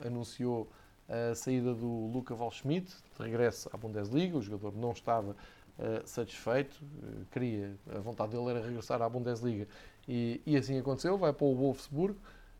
[0.06, 0.68] anunciou
[1.08, 4.38] a saída do Luca Waldschmidt, de regresso à Bundesliga.
[4.38, 9.68] O jogador não estava uh, satisfeito, uh, queria, a vontade dele era regressar à Bundesliga
[10.08, 11.18] e, e assim aconteceu.
[11.18, 12.18] Vai para o Wolfsburg.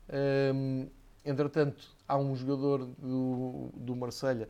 [0.08, 0.86] Um, ehm,
[1.24, 4.48] entretanto, há um jogador do, do Marselha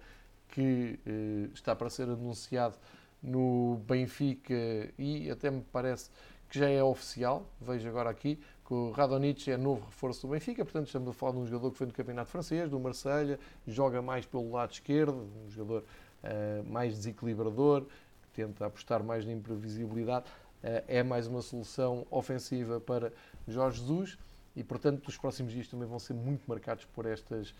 [0.48, 2.76] que uh, está para ser anunciado
[3.22, 4.54] no Benfica
[4.96, 6.10] e até me parece
[6.48, 7.46] que já é oficial.
[7.60, 11.32] Vejo agora aqui que o Radonich é novo reforço do Benfica, portanto estamos a falar
[11.32, 15.26] de um jogador que foi do Campeonato Francês, do Marselha, joga mais pelo lado esquerdo,
[15.42, 15.84] um jogador
[16.22, 20.26] uh, mais desequilibrador, que tenta apostar mais na imprevisibilidade.
[20.62, 23.10] Uh, é mais uma solução ofensiva para
[23.46, 24.18] Jorge Jesus
[24.54, 27.54] e, portanto, os próximos dias também vão ser muito marcados por estas uh,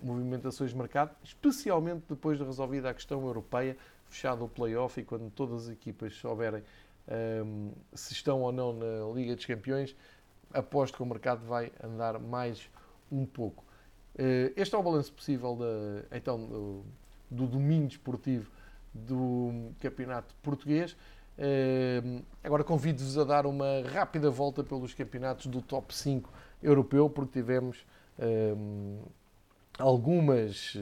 [0.00, 3.76] movimentações de mercado, especialmente depois de resolvida a questão europeia,
[4.08, 6.62] fechado o play-off e quando todas as equipas souberem
[7.44, 9.94] um, se estão ou não na Liga dos Campeões,
[10.52, 12.68] aposto que o mercado vai andar mais
[13.10, 13.66] um pouco.
[14.18, 16.84] Eh, este é o balanço possível da, então, do,
[17.30, 18.50] do domínio esportivo
[18.94, 20.96] do Campeonato Português.
[21.38, 22.02] Eh,
[22.42, 26.32] agora convido-vos a dar uma rápida volta pelos campeonatos do top 5
[26.62, 27.84] europeu, porque tivemos
[28.18, 28.54] eh,
[29.78, 30.74] algumas,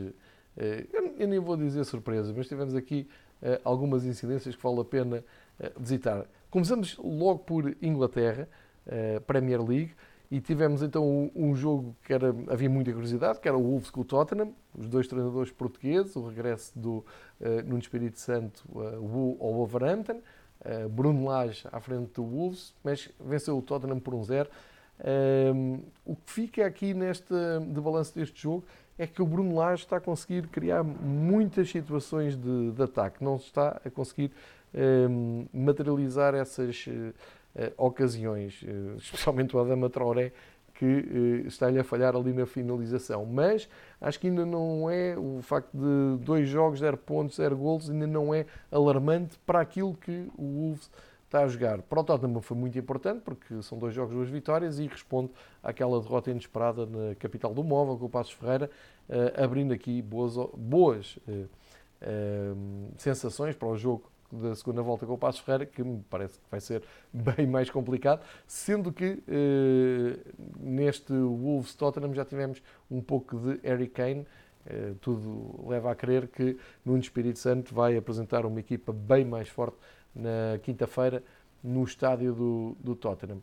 [1.18, 3.08] eu nem vou dizer surpresas, mas tivemos aqui
[3.64, 5.24] algumas incidências que vale a pena
[5.76, 6.26] visitar.
[6.48, 8.48] Começamos logo por Inglaterra,
[8.86, 9.92] uh, Premier League,
[10.30, 14.00] e tivemos então um, jogo que era, havia muita curiosidade, que era o Wolves com
[14.00, 17.04] o Tottenham, os dois treinadores portugueses, o regresso do
[17.40, 20.20] uh, Nuno Espírito Santo uh, ao Wolverhampton,
[20.64, 24.50] uh, Bruno Lage à frente do Wolves, mas venceu o Tottenham por um zero.
[24.98, 27.32] Uh, o que fica aqui neste,
[27.68, 28.64] de balanço deste jogo
[28.98, 33.36] é que o Bruno Lage está a conseguir criar muitas situações de, de ataque, não
[33.36, 34.32] está a conseguir
[34.72, 36.88] uh, materializar essas
[37.76, 38.64] ocasiões,
[38.98, 40.32] especialmente o Adama Traoré,
[40.74, 43.24] que eh, está-lhe a falhar ali na finalização.
[43.24, 43.68] Mas
[44.00, 48.06] acho que ainda não é o facto de dois jogos, zero pontos, zero golos, ainda
[48.06, 50.90] não é alarmante para aquilo que o Wolves
[51.24, 51.80] está a jogar.
[51.82, 55.30] Para o Tottenham foi muito importante, porque são dois jogos, duas vitórias, e responde
[55.62, 58.70] àquela derrota inesperada na capital do móvel, com o Passos Ferreira,
[59.36, 61.18] abrindo aqui boas, boas
[62.96, 66.44] sensações para o jogo da segunda volta com o Passos Ferreira, que me parece que
[66.50, 69.22] vai ser bem mais complicado, sendo que
[70.58, 74.26] neste Wolves Tottenham já tivemos um pouco de Harry Kane,
[75.00, 79.76] tudo leva a crer que Nuno Espírito Santo vai apresentar uma equipa bem mais forte
[80.14, 81.22] na quinta-feira
[81.62, 83.40] no estádio do, do Tottenham.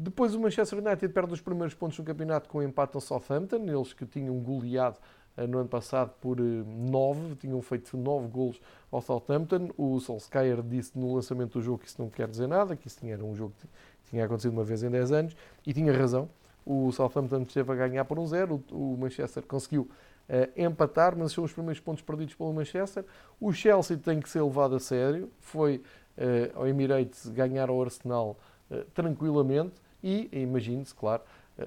[0.00, 3.56] Depois o Manchester United perde os primeiros pontos no campeonato com o empate ao Southampton,
[3.56, 5.02] eles que tinham goleado eh,
[5.46, 8.60] no ano passado por 9, eh, tinham feito 9 golos
[8.90, 9.70] ao Southampton.
[9.76, 12.98] O Solskjaer disse no lançamento do jogo que isso não quer dizer nada, que isso
[13.04, 15.36] era um jogo que tinha acontecido uma vez em 10 anos,
[15.66, 16.28] e tinha razão.
[16.64, 21.52] O Southampton esteve a ganhar por 1-0, o Manchester conseguiu uh, empatar, mas são os
[21.52, 23.04] primeiros pontos perdidos pelo Manchester.
[23.40, 25.82] O Chelsea tem que ser levado a sério, foi
[26.18, 28.36] uh, ao Emirates ganhar ao Arsenal
[28.70, 31.22] uh, tranquilamente e, imagine-se, claro,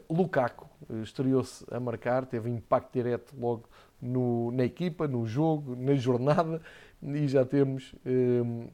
[0.09, 0.67] Lukaku
[1.03, 3.69] estreou-se a marcar, teve impacto direto logo
[4.01, 6.61] no, na equipa, no jogo, na jornada
[7.01, 8.67] e já temos um,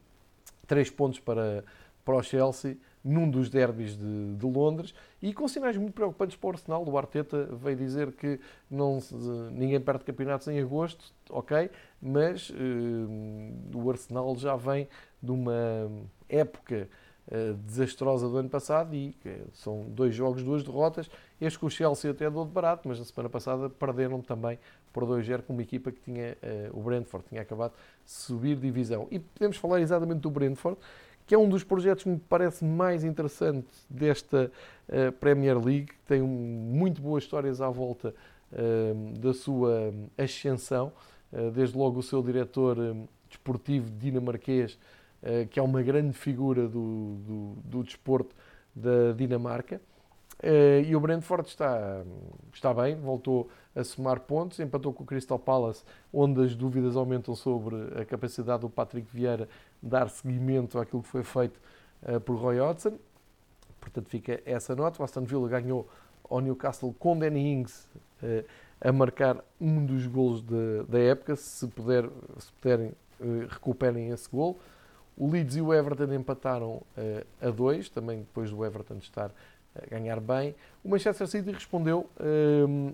[0.66, 1.64] três pontos para,
[2.04, 6.48] para o Chelsea num dos derbys de, de, Londres e com sinais muito preocupantes para
[6.48, 6.84] o Arsenal.
[6.86, 8.38] O Arteta veio dizer que
[8.70, 8.98] não,
[9.52, 12.54] ninguém perde campeonatos em agosto, ok, mas uh,
[13.74, 14.88] o Arsenal já vem
[15.22, 15.90] de uma
[16.28, 16.88] época
[17.66, 21.10] desastrosa do ano passado e uh, são dois jogos, duas derrotas.
[21.40, 24.58] Este com o Chelsea até deu de barato, mas na semana passada perderam também
[24.92, 26.36] por 2-0 com uma equipa que tinha,
[26.72, 27.72] o Brentford, tinha acabado
[28.04, 29.06] de subir divisão.
[29.10, 30.78] E podemos falar exatamente do Brentford,
[31.26, 34.50] que é um dos projetos que me parece mais interessante desta
[35.20, 38.12] Premier League, tem muito boas histórias à volta
[38.52, 40.92] uh, da sua ascensão,
[41.54, 42.78] desde logo o seu diretor
[43.28, 44.78] desportivo dinamarquês,
[45.50, 48.34] que é uma grande figura do, do, do desporto
[48.74, 49.80] da Dinamarca.
[50.86, 52.04] e o Brentford está,
[52.52, 57.34] está bem, voltou a somar pontos, empatou com o Crystal Palace, onde as dúvidas aumentam
[57.34, 59.48] sobre a capacidade do Patrick Vieira
[59.82, 61.60] dar seguimento àquilo que foi feito
[62.02, 62.98] uh, por Roy Hodgson.
[63.80, 65.00] Portanto, fica essa nota.
[65.00, 65.88] O Aston Villa ganhou
[66.28, 67.88] ao Newcastle com Danny Ings
[68.80, 71.36] a marcar um dos golos de, da época.
[71.36, 72.08] Se, puder,
[72.38, 72.92] se puderem,
[73.48, 74.58] recuperem esse gol.
[75.18, 76.80] O Leeds e o Everton empataram
[77.42, 79.32] a dois, também depois do Everton estar
[79.74, 80.54] a ganhar bem.
[80.84, 82.08] O Manchester City respondeu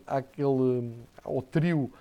[0.06, 1.92] àquele, ao trio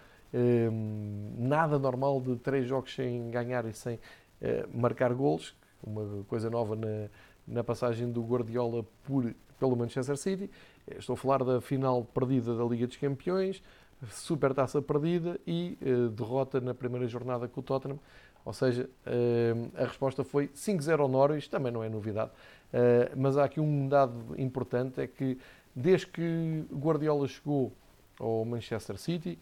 [1.38, 4.00] nada normal de três jogos sem ganhar e sem
[4.44, 7.08] eh, marcar golos, uma coisa nova na,
[7.48, 10.50] na passagem do Guardiola por, pelo Manchester City.
[10.86, 13.64] Eh, estou a falar da final perdida da Liga dos Campeões,
[14.10, 17.98] super taça perdida e uh, derrota na primeira jornada com o Tottenham.
[18.46, 22.32] Ou seja, uh, a resposta foi 5-0 ao Norwich, também não é novidade.
[22.74, 25.38] Uh, mas há aqui um dado importante, é que
[25.76, 27.72] desde que Guardiola chegou
[28.20, 29.40] ao Manchester City,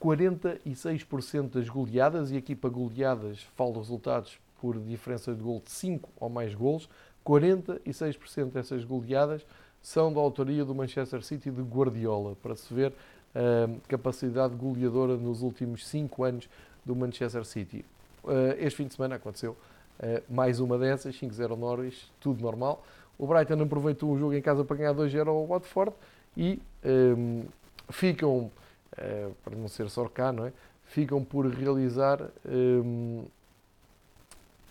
[0.00, 6.08] 46% das goleadas, e aqui para goleadas falo resultados por diferença de gol de 5
[6.18, 6.88] ou mais golos,
[7.24, 9.44] 46% dessas goleadas
[9.82, 12.92] são da autoria do Manchester City de Guardiola, para se ver
[13.34, 16.48] a uh, capacidade goleadora nos últimos 5 anos
[16.84, 17.84] do Manchester City.
[18.26, 19.52] Uh, este fim de semana aconteceu
[20.00, 22.84] uh, mais uma dessas, 5-0 Norwich, tudo normal.
[23.18, 25.92] O Brighton aproveitou o jogo em casa para ganhar 2-0 ao Watford
[26.36, 27.44] e um,
[27.88, 28.50] ficam
[28.92, 30.52] uh, para não ser só cá, não é?
[30.84, 32.20] Ficam por realizar.
[32.46, 33.24] Um,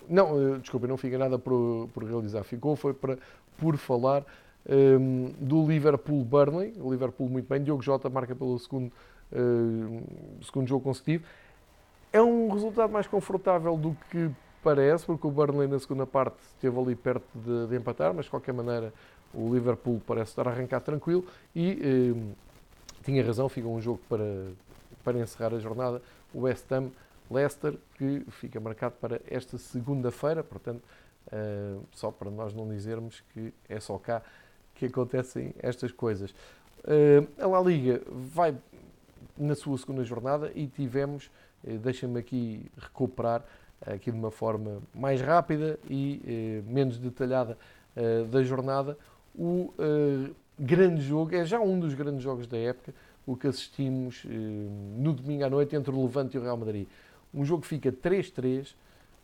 [0.08, 2.44] não, uh, desculpa, não fica nada por, por realizar.
[2.44, 3.18] Ficou foi para,
[3.58, 4.24] por falar
[4.68, 6.74] um, do Liverpool-Burnley.
[6.78, 7.62] O Liverpool muito bem.
[7.62, 8.92] Diogo Jota marca pelo segundo,
[9.32, 11.24] uh, segundo jogo consecutivo.
[12.12, 14.30] É um resultado mais confortável do que
[14.62, 18.30] parece, porque o Burnley na segunda parte esteve ali perto de, de empatar, mas de
[18.30, 18.92] qualquer maneira
[19.32, 22.32] o Liverpool parece estar a arrancar tranquilo e um,
[23.04, 24.50] tinha razão, fica um jogo para,
[25.04, 26.02] para encerrar a jornada.
[26.34, 26.90] O West Ham
[27.30, 30.82] Leicester, que fica marcado para esta segunda-feira, portanto,
[31.28, 34.22] uh, só para nós não dizermos que é só cá
[34.74, 36.30] que acontecem estas coisas.
[36.84, 38.56] Uh, a La Liga vai
[39.36, 41.30] na sua segunda jornada e tivemos,
[41.64, 43.44] deixa-me aqui recuperar
[43.84, 47.58] aqui de uma forma mais rápida e menos detalhada
[48.30, 48.96] da jornada,
[49.34, 49.72] o
[50.58, 52.94] grande jogo, é já um dos grandes jogos da época,
[53.26, 56.86] o que assistimos eh, no domingo à noite entre o Levante e o Real Madrid.
[57.34, 58.74] Um jogo que fica 3-3,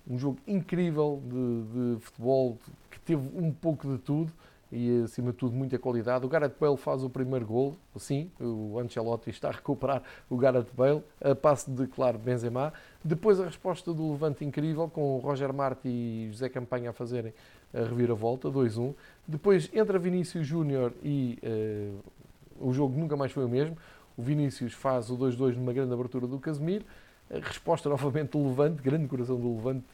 [0.07, 2.59] um jogo incrível de, de futebol,
[2.91, 4.33] que teve um pouco de tudo
[4.73, 6.25] e, acima de tudo, muita qualidade.
[6.25, 10.69] O Gareth Bale faz o primeiro gol, sim, o Ancelotti está a recuperar o Gareth
[10.75, 12.73] Bale, a passe de, claro, Benzema.
[13.05, 17.35] Depois a resposta do Levante incrível, com o Roger Marti e José Campanha a fazerem
[17.75, 18.95] a reviravolta, 2-1.
[19.29, 23.77] Depois entra Vinícius Júnior e uh, o jogo nunca mais foi o mesmo.
[24.17, 26.85] O Vinícius faz o 2-2 numa grande abertura do Casemiro.
[27.31, 29.87] Resposta novamente do Levante, grande coração do Levante,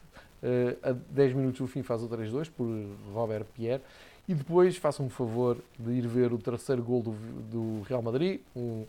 [0.43, 2.67] uh, a 10 minutos do fim faz o 3-2 por
[3.13, 3.81] Robert Pierre.
[4.29, 7.13] E depois façam-me o favor de ir ver o terceiro gol do,
[7.49, 8.85] do Real Madrid, um uh,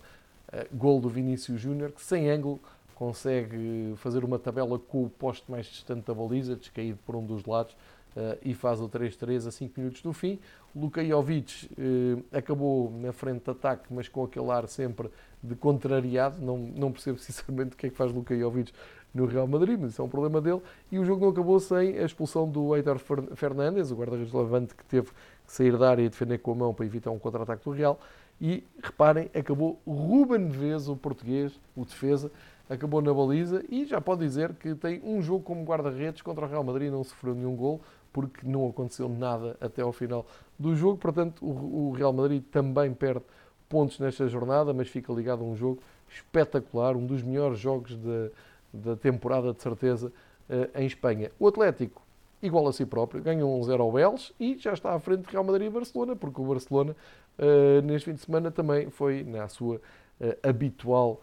[0.70, 2.60] gol do Vinícius Júnior, que sem ângulo
[2.94, 7.46] consegue fazer uma tabela com o poste mais distante da baliza, descaído por um dos
[7.46, 7.72] lados,
[8.14, 10.38] uh, e faz o 3-3 a 5 minutos do fim.
[10.76, 15.08] Luka Jovic uh, acabou na frente de ataque, mas com aquele ar sempre
[15.42, 16.38] de contrariado.
[16.38, 18.74] Não, não percebo sinceramente o que é que faz Luka Jovic
[19.12, 20.60] no Real Madrid, mas isso é um problema dele.
[20.90, 22.98] E o jogo não acabou sem a expulsão do Heitor
[23.34, 25.14] Fernandes, o guarda-redes Levante, que teve que
[25.46, 27.98] sair da área e defender com a mão para evitar um contra-ataque do Real.
[28.40, 32.30] E reparem, acabou Ruben Neves, o português, o defesa,
[32.68, 36.48] acabou na baliza e já pode dizer que tem um jogo como guarda-redes contra o
[36.48, 37.80] Real Madrid e não sofreu nenhum gol,
[38.12, 40.24] porque não aconteceu nada até ao final
[40.58, 40.96] do jogo.
[40.96, 43.24] Portanto, o Real Madrid também perde
[43.68, 48.30] pontos nesta jornada, mas fica ligado a um jogo espetacular, um dos melhores jogos de,
[48.72, 50.12] da temporada, de certeza,
[50.48, 51.30] eh, em Espanha.
[51.38, 52.02] O Atlético,
[52.42, 55.30] igual a si próprio, ganhou um 0 ao Beles e já está à frente de
[55.30, 56.96] Real Madrid e Barcelona, porque o Barcelona,
[57.38, 59.80] eh, neste fim de semana, também foi na sua
[60.20, 61.20] eh, habitual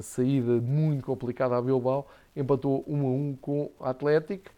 [0.00, 2.06] saída muito complicada a Bilbao,
[2.36, 4.52] empatou 1 a 1 com o Atlético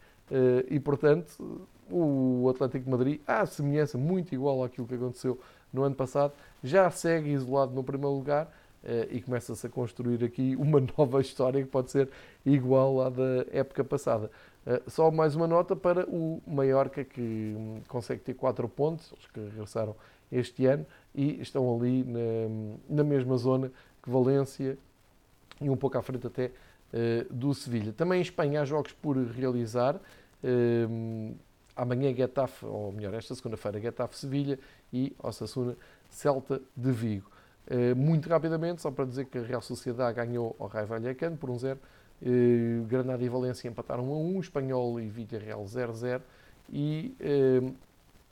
[0.69, 5.39] e, portanto, o Atlético de Madrid, à semelhança muito igual àquilo que aconteceu
[5.73, 8.53] no ano passado, já segue isolado no primeiro lugar
[9.11, 12.09] e começa-se a construir aqui uma nova história que pode ser
[12.45, 14.31] igual à da época passada.
[14.65, 17.21] Eh, só mais uma nota para o Mallorca, que
[17.57, 19.95] hum, consegue ter 4 pontos, os que regressaram
[20.31, 22.19] este ano, e estão ali na,
[22.87, 23.71] na mesma zona
[24.03, 24.77] que Valência
[25.59, 26.51] e um pouco à frente até
[26.93, 27.91] eh, do Sevilha.
[27.93, 29.99] Também em Espanha há jogos por realizar.
[31.75, 34.57] Amanhã Getafe, ou melhor, esta segunda-feira Getafe-Sevilha
[34.91, 35.75] e Osasuna
[36.09, 37.29] Celta de Vigo.
[37.67, 41.49] Eh, muito rapidamente, só para dizer que a Real Sociedade ganhou ao Raio Vallecano por
[41.49, 41.79] um 0.
[42.21, 46.23] Eh, Granada e Valência empataram 1 a 1, Espanhol e Villarreal 0 a 0
[46.71, 47.71] e eh,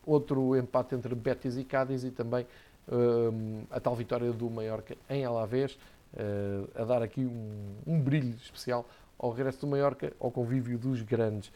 [0.05, 2.45] outro empate entre Betis e Cádiz e também
[3.69, 5.77] a tal vitória do Mallorca em Alavés,
[6.73, 8.85] a dar aqui um, um brilho especial
[9.19, 11.51] ao regresso do Mallorca, ao convívio dos grandes.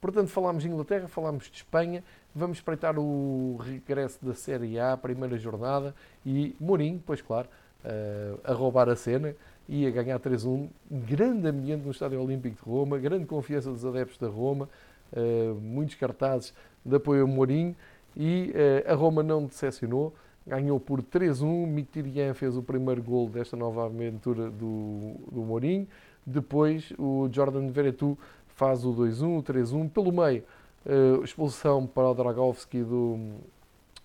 [0.00, 2.04] Portanto, falámos de Inglaterra, falámos de Espanha,
[2.36, 7.48] vamos espreitar o regresso da Série A, primeira jornada, e Mourinho, pois claro,
[7.82, 9.34] eh, a roubar a cena
[9.66, 10.68] e a ganhar 3-1.
[10.90, 14.68] Grande ambiente no Estádio Olímpico de Roma, grande confiança dos adeptos da Roma,
[15.14, 16.52] eh, muitos cartazes
[16.84, 17.74] de apoio a Mourinho,
[18.14, 20.14] e eh, a Roma não decepcionou,
[20.46, 21.66] ganhou por 3-1.
[21.66, 25.88] Mkhitaryan fez o primeiro gol desta nova aventura do, do Mourinho.
[26.24, 29.90] Depois o Jordan Veretout faz o 2-1, o 3-1.
[29.90, 30.44] Pelo meio,
[30.86, 33.36] uh, expulsão para o Dragovski do,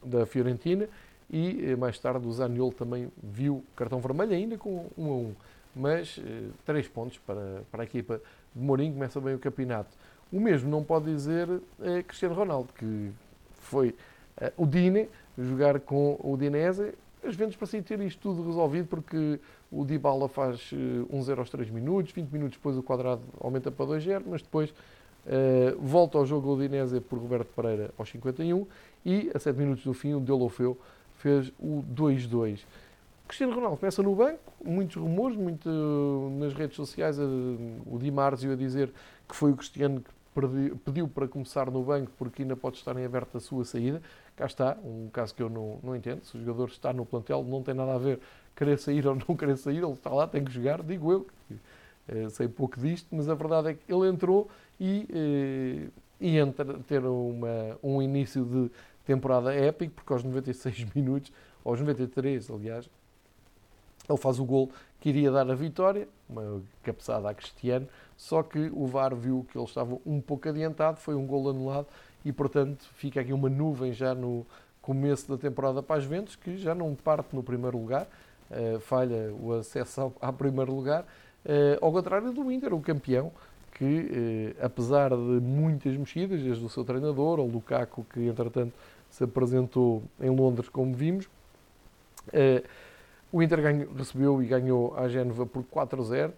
[0.04, 0.88] da Fiorentina
[1.30, 5.36] e uh, mais tarde o Zaniolo também viu cartão vermelho, ainda com 1 a 1.
[5.76, 6.22] Mas uh,
[6.66, 8.22] três pontos para, para a equipa
[8.54, 9.96] de Mourinho, começa bem o campeonato.
[10.32, 11.48] O mesmo não pode dizer
[12.08, 13.12] Cristiano Ronaldo, que
[13.52, 13.94] foi
[14.56, 19.40] o Dine jogar com o Dinese as vendas parecem ter isto tudo resolvido porque
[19.72, 24.24] o Dybala faz 1-0 aos 3 minutos, 20 minutos depois o quadrado aumenta para 2-0,
[24.26, 24.74] mas depois
[25.24, 28.66] Uh, volta ao jogo Udinese por Roberto Pereira aos 51
[29.06, 30.78] e a 7 minutos do fim o Deulofeu
[31.18, 32.62] fez o 2-2.
[33.28, 35.70] Cristiano Ronaldo começa no banco, muitos rumores, muito
[36.40, 38.92] nas redes sociais, o Di Marzio a dizer
[39.30, 43.06] que foi o Cristiano que pediu para começar no banco porque ainda pode estar em
[43.06, 44.02] aberto a sua saída.
[44.36, 46.24] Cá está, um caso que eu não, não entendo.
[46.24, 48.20] Se o jogador está no plantel, não tem nada a ver
[48.56, 51.28] querer sair ou não querer sair, ele está lá, tem que jogar, digo eu.
[52.08, 54.50] Eh, sei pouco disto, mas a verdade é que ele entrou
[54.82, 58.72] e, eh, e entra ter uma, um início de
[59.06, 61.32] temporada épico, porque aos 96 minutos,
[61.64, 62.90] aos 93, aliás,
[64.10, 68.72] ele faz o gol que iria dar a vitória, uma cabeçada a Cristiano, só que
[68.74, 71.88] o VAR viu que ele estava um pouco adiantado, foi um gol anulado
[72.26, 74.46] e, portanto, fica aqui uma nuvem já no
[74.82, 78.08] começo da temporada para as Ventos, que já não parte no primeiro lugar,
[78.50, 81.04] uh, falha o acesso ao, primeiro lugar,
[81.46, 83.32] uh, ao contrário do Inter, o campeão,
[83.82, 88.74] que, eh, apesar de muitas mexidas, desde o seu treinador, o Lukaku, que entretanto
[89.10, 91.28] se apresentou em Londres, como vimos,
[92.32, 92.64] eh,
[93.32, 93.60] o Inter
[93.98, 96.32] recebeu e ganhou a Génova por 4-0,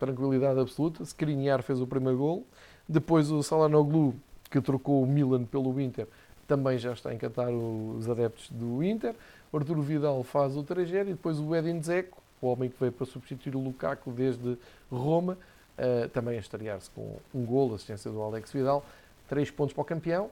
[0.00, 1.04] tranquilidade absoluta.
[1.04, 2.44] Skriniar fez o primeiro gol,
[2.88, 4.12] depois o Salanoglu,
[4.50, 6.08] que trocou o Milan pelo Inter,
[6.48, 9.14] também já está a encantar os adeptos do Inter.
[9.52, 12.90] O Arturo Vidal faz o tragédio e depois o Edin Dzeko, o homem que veio
[12.90, 14.58] para substituir o Lukaku desde
[14.90, 15.38] Roma,
[15.80, 18.84] uh, também a estrear-se com um gol, assistência do Alex Vidal.
[19.28, 20.30] Três pontos para o campeão.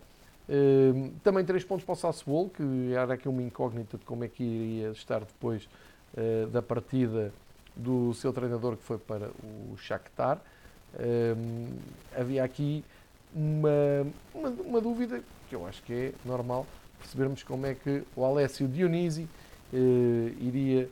[0.49, 4.29] Uh, também três pontos para o Sassuolo, que era aqui uma incógnita de como é
[4.29, 5.69] que iria estar depois
[6.15, 7.33] uh, da partida
[7.75, 10.39] do seu treinador que foi para o Shakhtar.
[12.19, 12.85] havia aqui
[13.33, 13.71] uma,
[14.35, 16.67] uma, uma, dúvida que eu acho que é normal
[16.99, 19.29] percebermos como é que o Alessio Dionisi
[20.41, 20.91] iria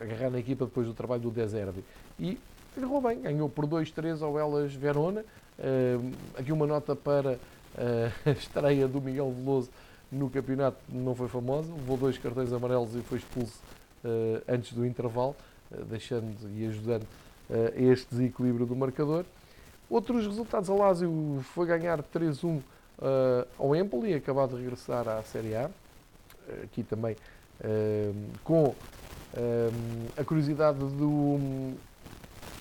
[0.00, 1.84] agarrar na equipa depois do trabalho do Deserve.
[2.18, 2.36] E
[2.76, 5.24] agarrou bem, ganhou por 2-3 ao Elas Verona.
[5.58, 7.38] Uh, aqui uma nota para uh,
[8.24, 9.70] a estreia do Miguel Veloso
[10.10, 13.58] no campeonato, não foi famosa, levou dois cartões amarelos e foi expulso
[14.04, 15.34] uh, antes do intervalo,
[15.88, 17.06] deixando e ajudando
[17.50, 19.24] a este desequilíbrio do marcador.
[19.88, 22.60] Outros resultados, a Lazio foi ganhar 3-1
[23.58, 25.70] ao Empoli, acabado de regressar à Série A.
[26.62, 27.16] Aqui também
[28.44, 28.74] com
[30.16, 31.74] a curiosidade do,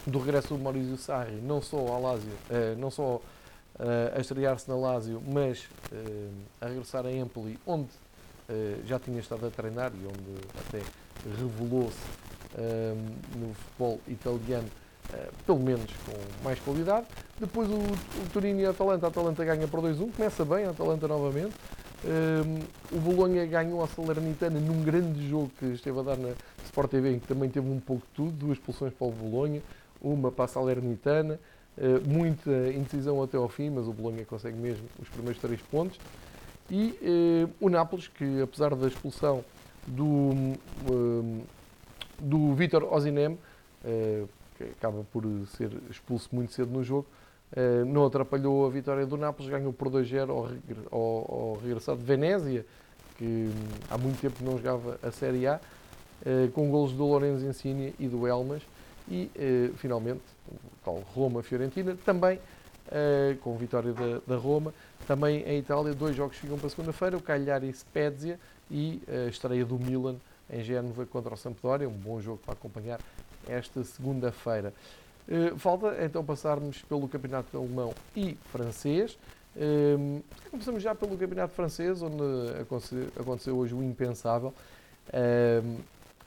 [0.05, 3.21] do regresso do Maurício Sarri, não só ao Lazio, uh, não só uh,
[4.15, 7.89] a estrear-se na Lazio, mas uh, a regressar a Empoli, onde
[8.85, 10.81] já tinha estado a treinar e onde até
[11.39, 11.95] revelou-se
[13.37, 14.67] no futebol italiano,
[15.45, 17.05] pelo menos com mais qualidade.
[17.39, 21.07] Depois o, o e a Atalanta, a Atalanta ganha por 2-1, começa bem a Atalanta
[21.07, 21.55] novamente.
[22.91, 26.33] o Bolonha ganhou a Salernitana num grande jogo que esteve a dar na
[26.65, 29.61] Sport TV, em que também teve um pouco de tudo, duas expulsões para o Bolonha,
[30.01, 31.39] uma para a Salernitana,
[31.77, 35.99] eh, muita indecisão até ao fim, mas o Bolonha consegue mesmo os primeiros três pontos.
[36.69, 39.43] E eh, o Nápoles, que apesar da expulsão
[39.87, 40.31] do,
[40.87, 41.43] eh,
[42.19, 43.37] do Vítor Ozinem,
[44.55, 45.23] que acaba por
[45.57, 47.07] ser expulso muito cedo no jogo,
[47.87, 50.29] não atrapalhou a vitória do Nápoles, ganhou por 2-0
[50.91, 52.63] ao, ao, regressar de Venezia,
[53.17, 53.49] que hum,
[53.89, 55.59] há muito tempo não jogava a Série A.
[56.53, 58.61] Com golos do Lorenzo Insigne e do Elmas
[59.09, 62.39] e eh, finalmente o tal Roma-Fiorentina, também
[62.91, 64.73] eh, com vitória da, da, Roma,
[65.07, 68.39] também em Itália dois jogos ficam para segunda-feira, o Cagliari Spezia
[68.69, 70.15] e a estreia do Milan
[70.49, 72.99] em Génova contra o Sampdoria, um bom jogo para acompanhar
[73.47, 74.73] esta segunda-feira.
[75.57, 79.17] Falta então passarmos pelo campeonato alemão e francês.
[80.49, 82.23] Começamos já pelo campeonato francês, onde
[83.17, 84.53] aconteceu hoje o impensável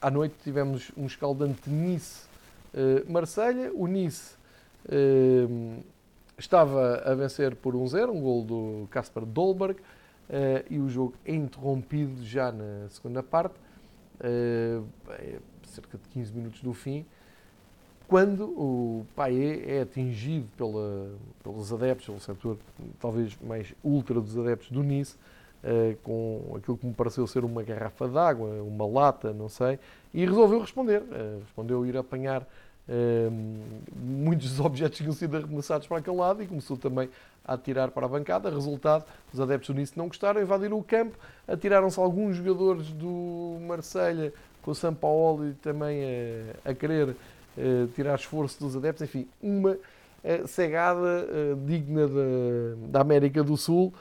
[0.04, 2.33] à noite tivemos um escaldante Nice-Marselha.
[2.74, 4.34] Uh, o Nice
[4.86, 5.84] uh,
[6.36, 11.34] estava a vencer por 1-0, um, gol do Kasper Dolberg, uh, e o jogo é
[11.34, 13.54] interrompido já na segunda parte,
[14.20, 17.06] é cerca de 15 minutos do fim,
[18.06, 21.10] quando o Paé é atingido pela,
[21.42, 22.58] pelos adeptos, pelo setor
[23.00, 25.16] talvez mais ultra dos adeptos do Nice,
[25.64, 29.78] uh, com aquilo que me pareceu ser uma garrafa d'água, uma lata, não sei,
[30.12, 31.02] e resolveu responder.
[31.02, 32.46] Uh, respondeu ir apanhar
[32.88, 33.32] uh,
[33.94, 37.08] muitos dos objetos tinham sido arremessados para aquele lado e começou também
[37.44, 38.50] a atirar para a bancada.
[38.50, 41.16] Resultado, os adeptos nisso não gostaram, invadiram o campo,
[41.46, 44.32] atiraram-se alguns jogadores do Marselha
[44.62, 46.02] com o e também
[46.64, 47.14] a, a querer
[47.94, 49.02] tirar esforço dos adeptos.
[49.02, 49.76] Enfim, uma
[50.46, 51.26] cegada
[51.66, 53.92] digna da, da América do Sul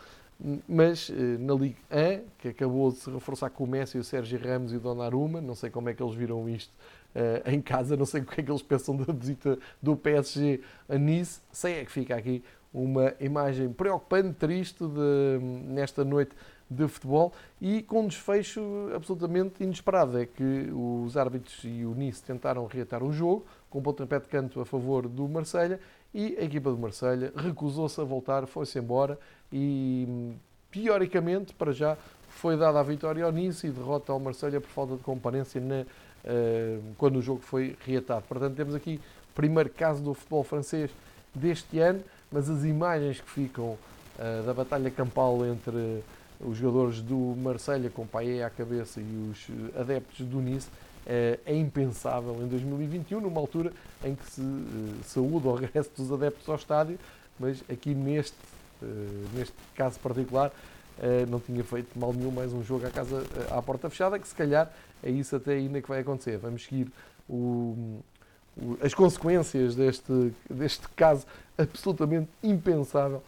[0.67, 1.09] mas
[1.39, 4.77] na Liga 1, que acabou de se reforçar com o Messi, o Sérgio Ramos e
[4.77, 6.73] o Donnarumma, não sei como é que eles viram isto
[7.15, 10.61] uh, em casa, não sei o que é que eles pensam da visita do PSG
[10.89, 12.43] a Nice, sei é que fica aqui
[12.73, 16.35] uma imagem preocupante, triste de, nesta noite
[16.69, 18.61] de futebol e com um desfecho
[18.95, 20.17] absolutamente inesperado.
[20.17, 24.27] É que os árbitros e o Nice tentaram reatar o jogo com um pontapé de
[24.27, 25.79] canto a favor do Marselha
[26.13, 29.19] e a equipa do Marselha recusou-se a voltar, foi-se embora
[29.51, 30.33] e,
[30.71, 31.97] teoricamente, para já,
[32.29, 35.85] foi dada a vitória ao Nice e derrota ao Marselha por falta de comparência na,
[36.97, 38.23] quando o jogo foi reatado.
[38.27, 38.99] Portanto, temos aqui
[39.31, 40.89] o primeiro caso do futebol francês
[41.33, 42.01] deste ano,
[42.31, 46.01] mas as imagens que ficam uh, da batalha campal entre
[46.39, 49.47] os jogadores do Marselha com Payet à cabeça e os
[49.79, 54.41] adeptos do Nice uh, é impensável em 2021, numa altura em que se
[55.03, 56.97] saúda o regresso dos adeptos ao estádio,
[57.39, 58.35] mas aqui neste
[58.83, 60.51] eh, neste caso particular,
[60.99, 64.19] eh, não tinha feito mal nenhum mais um jogo à casa eh, à porta fechada,
[64.19, 64.71] que se calhar
[65.03, 66.37] é isso até ainda que vai acontecer.
[66.37, 66.91] Vamos seguir
[67.29, 68.01] o,
[68.57, 71.25] o, as consequências deste, deste caso
[71.57, 73.21] absolutamente impensável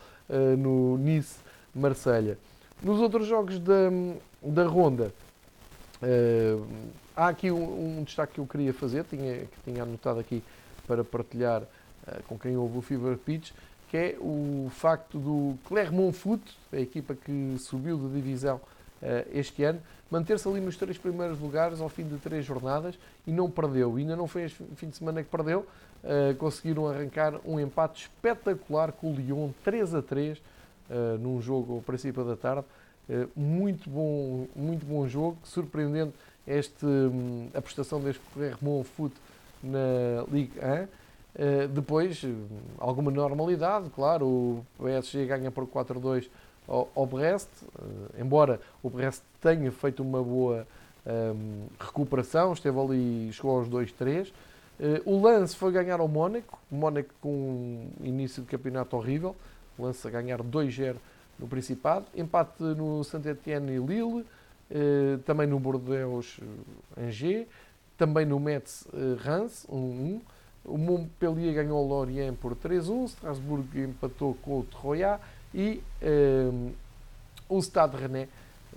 [0.58, 1.36] no Nice
[1.74, 2.38] Marselha.
[2.82, 3.92] Nos outros jogos da,
[4.42, 5.14] da ronda,
[7.16, 10.42] há aqui um, um, destaque que eu queria fazer, tinha, que tinha anotado aqui
[10.88, 11.62] para partilhar
[12.28, 13.52] com quem ouve o Fever Pitch,
[13.90, 16.42] que é o facto do Clermont Foot,
[16.74, 18.75] a equipa que subiu de divisão uh,
[19.34, 19.80] este ano,
[20.10, 23.96] manter-se ali nos três primeiros lugares ao fim de três jornadas e não perdeu.
[23.96, 25.66] Ainda não foi este fim de semana que perdeu,
[26.04, 31.76] uh, conseguiram arrancar um empate espetacular com o Lyon 3 a 3 uh, num jogo
[31.76, 32.66] ao princípio da tarde.
[33.36, 36.14] muito, bom, muito bom jogo, surpreendente
[36.48, 39.16] este, um, a prestação deste Clermont Foot
[39.64, 42.24] na Ligue 1 Uh, depois,
[42.78, 46.30] alguma normalidade, claro, o PSG ganha por 4-2
[46.68, 50.68] ao, ao, Brest, uh, embora o Brest tenha feito uma boa
[51.06, 54.28] um, ehm, recuperação, esteve ali, chegou aos 2-3.
[54.28, 54.32] Uh,
[54.80, 59.36] eh, o Lance foi ganhar ao Mónaco, o Mónaco com um início de campeonato horrível,
[59.78, 60.96] Lance a ganhar 2-0
[61.38, 64.26] no Principado, empate no Saint-Étienne e Lille,
[65.26, 66.40] também no Bordeaux
[66.98, 67.46] Angers,
[67.98, 68.88] também no Metz
[69.22, 70.22] Reims, 1-1.
[70.64, 75.20] O Montpellier ganhou o Lorient por 3-1, Strasbourg empatou com o Troyes
[75.56, 76.74] e um, ehm,
[77.48, 78.28] o Stade Rennais,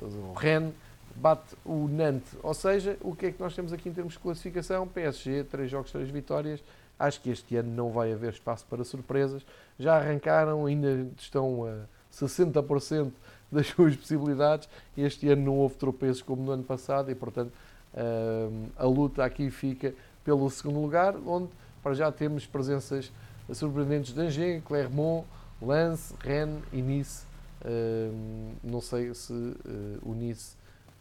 [0.00, 0.72] o Rennes,
[1.16, 2.36] bate o Nantes.
[2.40, 4.86] Ou seja, o que é que nós temos aqui em termos de classificação?
[4.86, 6.62] PSG, 3 jogos, 3 vitórias.
[6.96, 9.44] Acho que este ano não vai haver espaço para surpresas.
[9.78, 13.10] Já arrancaram, ainda estão a 60%
[13.50, 14.68] das suas possibilidades.
[14.96, 17.52] Este ano não houve tropeços como no ano passado e, portanto,
[17.96, 19.92] ehm, a luta aqui fica
[20.24, 21.48] pelo segundo lugar, onde
[21.82, 23.10] para já temos presenças
[23.52, 25.26] surpreendentes de Angers, Clermont,
[25.60, 27.26] Lens, Rennes e Nice.
[27.60, 29.56] Uh, não sei se uh,
[30.02, 30.56] o Nice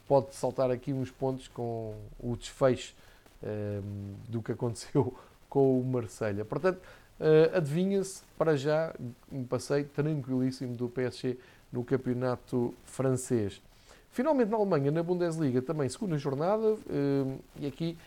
[0.08, 2.96] pode saltar aqui uns pontos com o desfecho
[3.44, 3.84] uh,
[4.28, 5.14] do que aconteceu
[5.50, 6.44] com o Marselha.
[6.44, 6.82] Portanto,
[7.54, 8.94] adivinha-se para já
[9.32, 11.38] um passeio tranquilíssimo do PSG
[11.72, 13.60] no campeonato francês.
[14.12, 16.78] Finalmente na Alemanha, na Bundesliga, também segunda jornada,
[17.56, 17.98] e aqui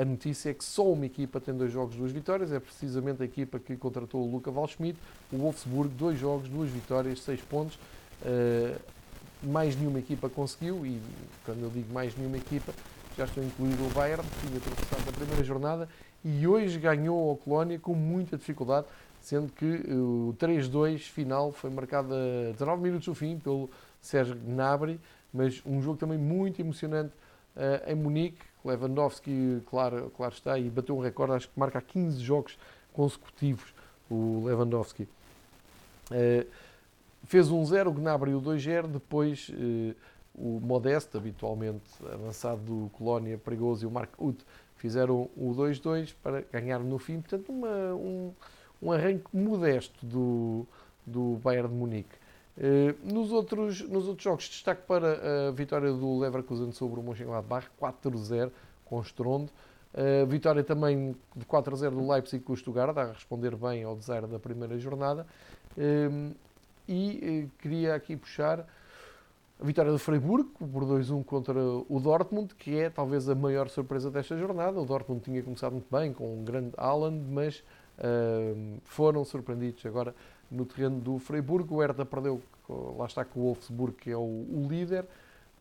[0.00, 3.24] a notícia é que só uma equipa tem dois jogos, duas vitórias, é precisamente a
[3.24, 4.98] equipa que contratou o Luca Valschmidt,
[5.32, 7.78] o Wolfsburg, dois jogos, duas vitórias, seis pontos.
[8.22, 8.78] Uh,
[9.42, 11.00] mais nenhuma equipa conseguiu, e
[11.44, 12.72] quando eu digo mais nenhuma equipa,
[13.16, 15.88] já estou incluído o Bayern, que tinha tropeçado na primeira jornada,
[16.24, 18.86] e hoje ganhou a Colónia com muita dificuldade,
[19.20, 23.70] sendo que uh, o 3-2 final foi marcado a 19 minutos do fim pelo
[24.00, 25.00] Sérgio Gnabry,
[25.32, 27.12] mas um jogo também muito emocionante
[27.86, 32.58] em Munique, Lewandowski, claro, claro está, e bateu um recorde, acho que marca 15 jogos
[32.92, 33.72] consecutivos
[34.10, 35.08] o Lewandowski.
[36.10, 36.46] Uh,
[37.24, 39.94] fez um 0, o Gnabry o 2-0, depois uh,
[40.34, 44.42] o Modesto, habitualmente avançado do Colónia, Perigoso e o Mark Uth
[44.76, 47.20] fizeram o 2-2 para ganhar no fim.
[47.20, 48.32] Portanto, uma, um,
[48.80, 50.66] um arranque modesto do,
[51.04, 52.16] do Bayern de Munique.
[52.60, 57.68] Eh, nos, outros, nos outros jogos, destaque para a vitória do Leverkusen sobre o Mönchengladbach,
[57.80, 58.50] 4-0
[58.84, 59.50] com estrondo.
[59.94, 64.26] Uh, vitória também de 4-0 do Leipzig com o Stuttgart, a responder bem ao desaire
[64.26, 65.26] da primeira jornada.
[65.76, 66.34] Uh,
[66.86, 68.66] e uh, queria aqui puxar
[69.60, 74.10] a vitória do Freiburg por 2-1 contra o Dortmund, que é talvez a maior surpresa
[74.10, 74.78] desta jornada.
[74.78, 77.64] O Dortmund tinha começado muito bem com um grande Haaland, mas
[78.84, 80.14] foram surpreendidos agora
[80.50, 81.72] no terreno do Freiburg.
[81.72, 82.40] O Hertha perdeu,
[82.96, 85.04] lá está com o Wolfsburg, que é o, o líder.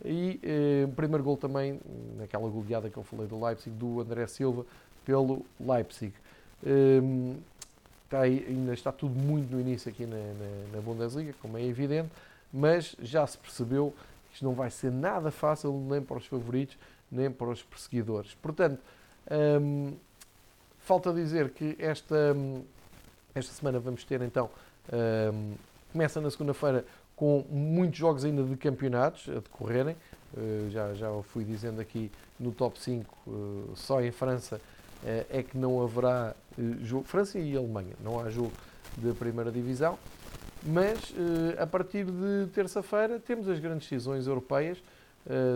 [0.03, 1.79] E eh, o primeiro gol também,
[2.17, 4.65] naquela goleada que eu falei do Leipzig, do André Silva,
[5.03, 6.13] pelo Leipzig.
[6.65, 7.35] Eh,
[8.03, 11.63] está aí, ainda está tudo muito no início aqui na, na, na, Bundesliga, como é
[11.63, 12.09] evidente,
[12.53, 13.93] mas já se percebeu
[14.29, 16.77] que isto não vai ser nada fácil nem para os favoritos,
[17.11, 18.35] nem para os perseguidores.
[18.35, 18.79] Portanto,
[19.27, 19.93] eh,
[20.79, 22.35] falta dizer que esta,
[23.33, 24.49] esta semana vamos ter então
[24.93, 25.53] um,
[25.91, 26.85] começa na segunda-feira
[27.17, 29.95] com muitos jogos ainda de campeonatos a decorrerem.
[30.33, 35.25] Uh, já, já fui dizendo aqui no top 5, uh, eh, só em França uh,
[35.29, 36.35] é que não haverá
[36.83, 37.05] jogo.
[37.05, 38.51] França e Alemanha, não há jogo
[38.97, 39.97] de primeira divisão.
[40.63, 41.13] Mas
[41.59, 44.79] a partir de terça-feira temos as grandes decisões europeias.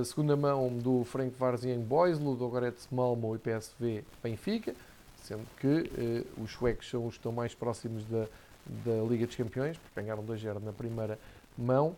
[0.06, 4.76] segunda mão do Frank Varzien Boys, Ludogorets Malmo e PSV Benfica,
[5.24, 8.28] sendo que os suecos são os que estão mais próximos da,
[8.66, 11.18] da Liga dos Campeões, porque ganharam 2-0 na primeira
[11.58, 11.96] mão.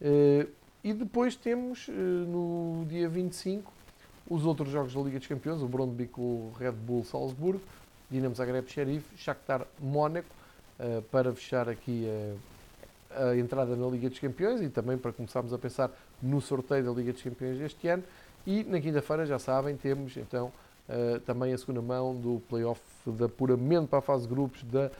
[0.00, 0.46] Eh,
[0.82, 3.72] e depois temos, eh, no dia 25,
[4.28, 7.62] os outros jogos da Liga dos Campeões, o Brondby com o Red Bull Salzburgo,
[8.10, 10.28] Dinamo Zagreb Sheriff, Shakhtar Mónaco,
[10.78, 12.06] eh, para fechar aqui
[13.10, 15.90] a, a entrada na Liga dos Campeões e também para começarmos a pensar
[16.22, 18.02] no sorteio da Liga dos Campeões deste ano.
[18.46, 20.52] E na quinta-feira, já sabem, temos então
[21.24, 24.90] também a segunda mão do playoff de apuramento para a fase de grupos da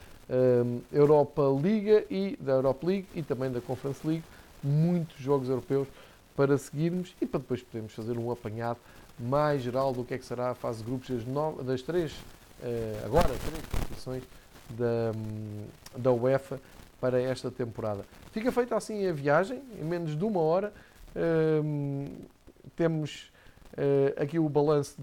[0.93, 4.25] Europa Liga e da Europa League e também da Conference League,
[4.63, 5.87] muitos jogos europeus
[6.35, 8.79] para seguirmos e para depois podermos fazer um apanhado
[9.19, 12.13] mais geral do que é que será a fase de grupos das, nove, das três,
[12.13, 14.23] uh, agora três competições
[14.71, 15.13] da,
[15.97, 16.61] da UEFA
[17.01, 18.05] para esta temporada.
[18.33, 20.73] Fica feita assim a viagem, em menos de uma hora.
[22.75, 23.31] Temos
[23.75, 24.97] uh, aqui o balanço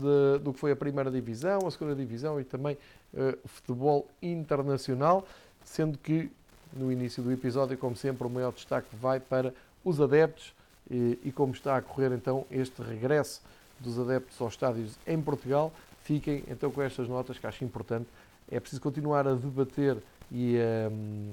[0.44, 2.78] do que foi a primeira divisão, a segunda divisão e também
[3.14, 5.26] uh, futebol internacional,
[5.64, 6.32] sendo que
[6.74, 9.54] no início do episódio, como sempre, o maior destaque vai para
[9.84, 10.54] os adeptos
[10.90, 13.42] e, e como está a correr então este regresso
[13.80, 15.72] dos adeptos aos estádios em Portugal.
[16.04, 18.08] Fiquem então com estas notas que acho importante.
[18.50, 19.98] É preciso continuar a debater
[20.32, 20.58] e,
[20.92, 21.32] um,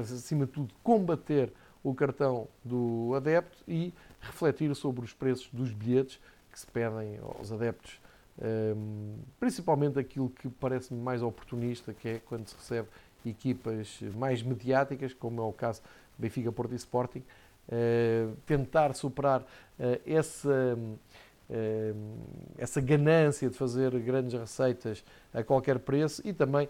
[0.00, 1.52] acima de tudo, combater
[1.82, 6.18] o cartão do adepto e refletir sobre os preços dos bilhetes
[6.50, 8.00] que se pedem aos adeptos,
[9.40, 12.88] principalmente aquilo que parece-me mais oportunista, que é quando se recebe
[13.24, 15.82] equipas mais mediáticas, como é o caso
[16.18, 20.78] Benfica, Porto e Sporting, uh, tentar superar uh, essa,
[22.58, 26.68] essa ganância de fazer grandes receitas a qualquer preço e também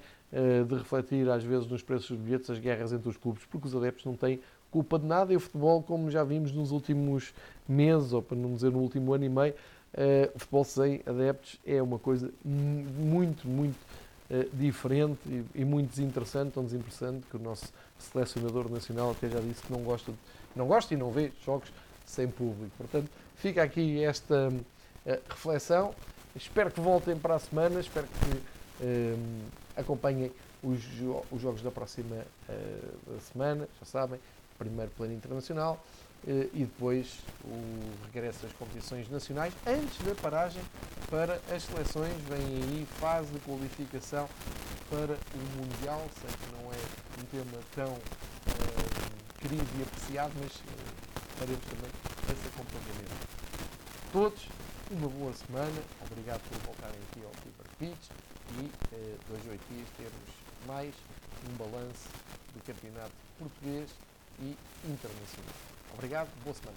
[0.69, 3.75] de refletir às vezes nos preços dos bilhetes as guerras entre os clubes, porque os
[3.75, 4.39] adeptos não têm
[4.71, 7.33] culpa de nada e o futebol, como já vimos nos últimos
[7.67, 9.55] meses, ou para não dizer no último ano e meio,
[10.35, 13.77] o futebol sem adeptos é uma coisa muito, muito
[14.31, 19.41] uh, diferente e, e, muito desinteressante, tão desinteressante que o nosso selecionador nacional até já
[19.41, 20.19] disse que não gosta, de,
[20.55, 21.73] não gosta e não vê jogos
[22.05, 22.73] sem público.
[22.77, 25.95] Portanto, fica aqui esta uh, reflexão.
[26.35, 29.19] Espero que voltem para a semana, espero que uh,
[29.77, 30.31] acompanhem
[30.63, 30.81] os,
[31.31, 32.17] os, jogos da próxima
[33.21, 34.19] semana, já sabem,
[34.59, 35.83] primeiro plano internacional.
[36.27, 40.63] Eh, e depois o regresso das competições nacionais antes da paragem
[41.09, 42.13] para as seleções.
[42.29, 44.29] Vem aí fase de qualificação
[44.91, 46.05] para o Mundial.
[46.21, 46.77] Sei que não é
[47.21, 51.91] um tema tão uh, querido e apreciado, mas uh, faremos também
[52.33, 53.29] esse acompanhamento.
[54.13, 54.49] Todos,
[54.91, 55.83] uma boa semana.
[56.11, 58.11] Obrigado por voltarem aqui ao Fever Pitch
[58.59, 60.31] e uh, dois oito dias termos
[60.67, 60.93] mais
[61.49, 62.09] um balanço
[62.53, 63.91] do campeonato português
[64.41, 65.76] e internacional.
[65.97, 66.77] Obrigado, boa semana.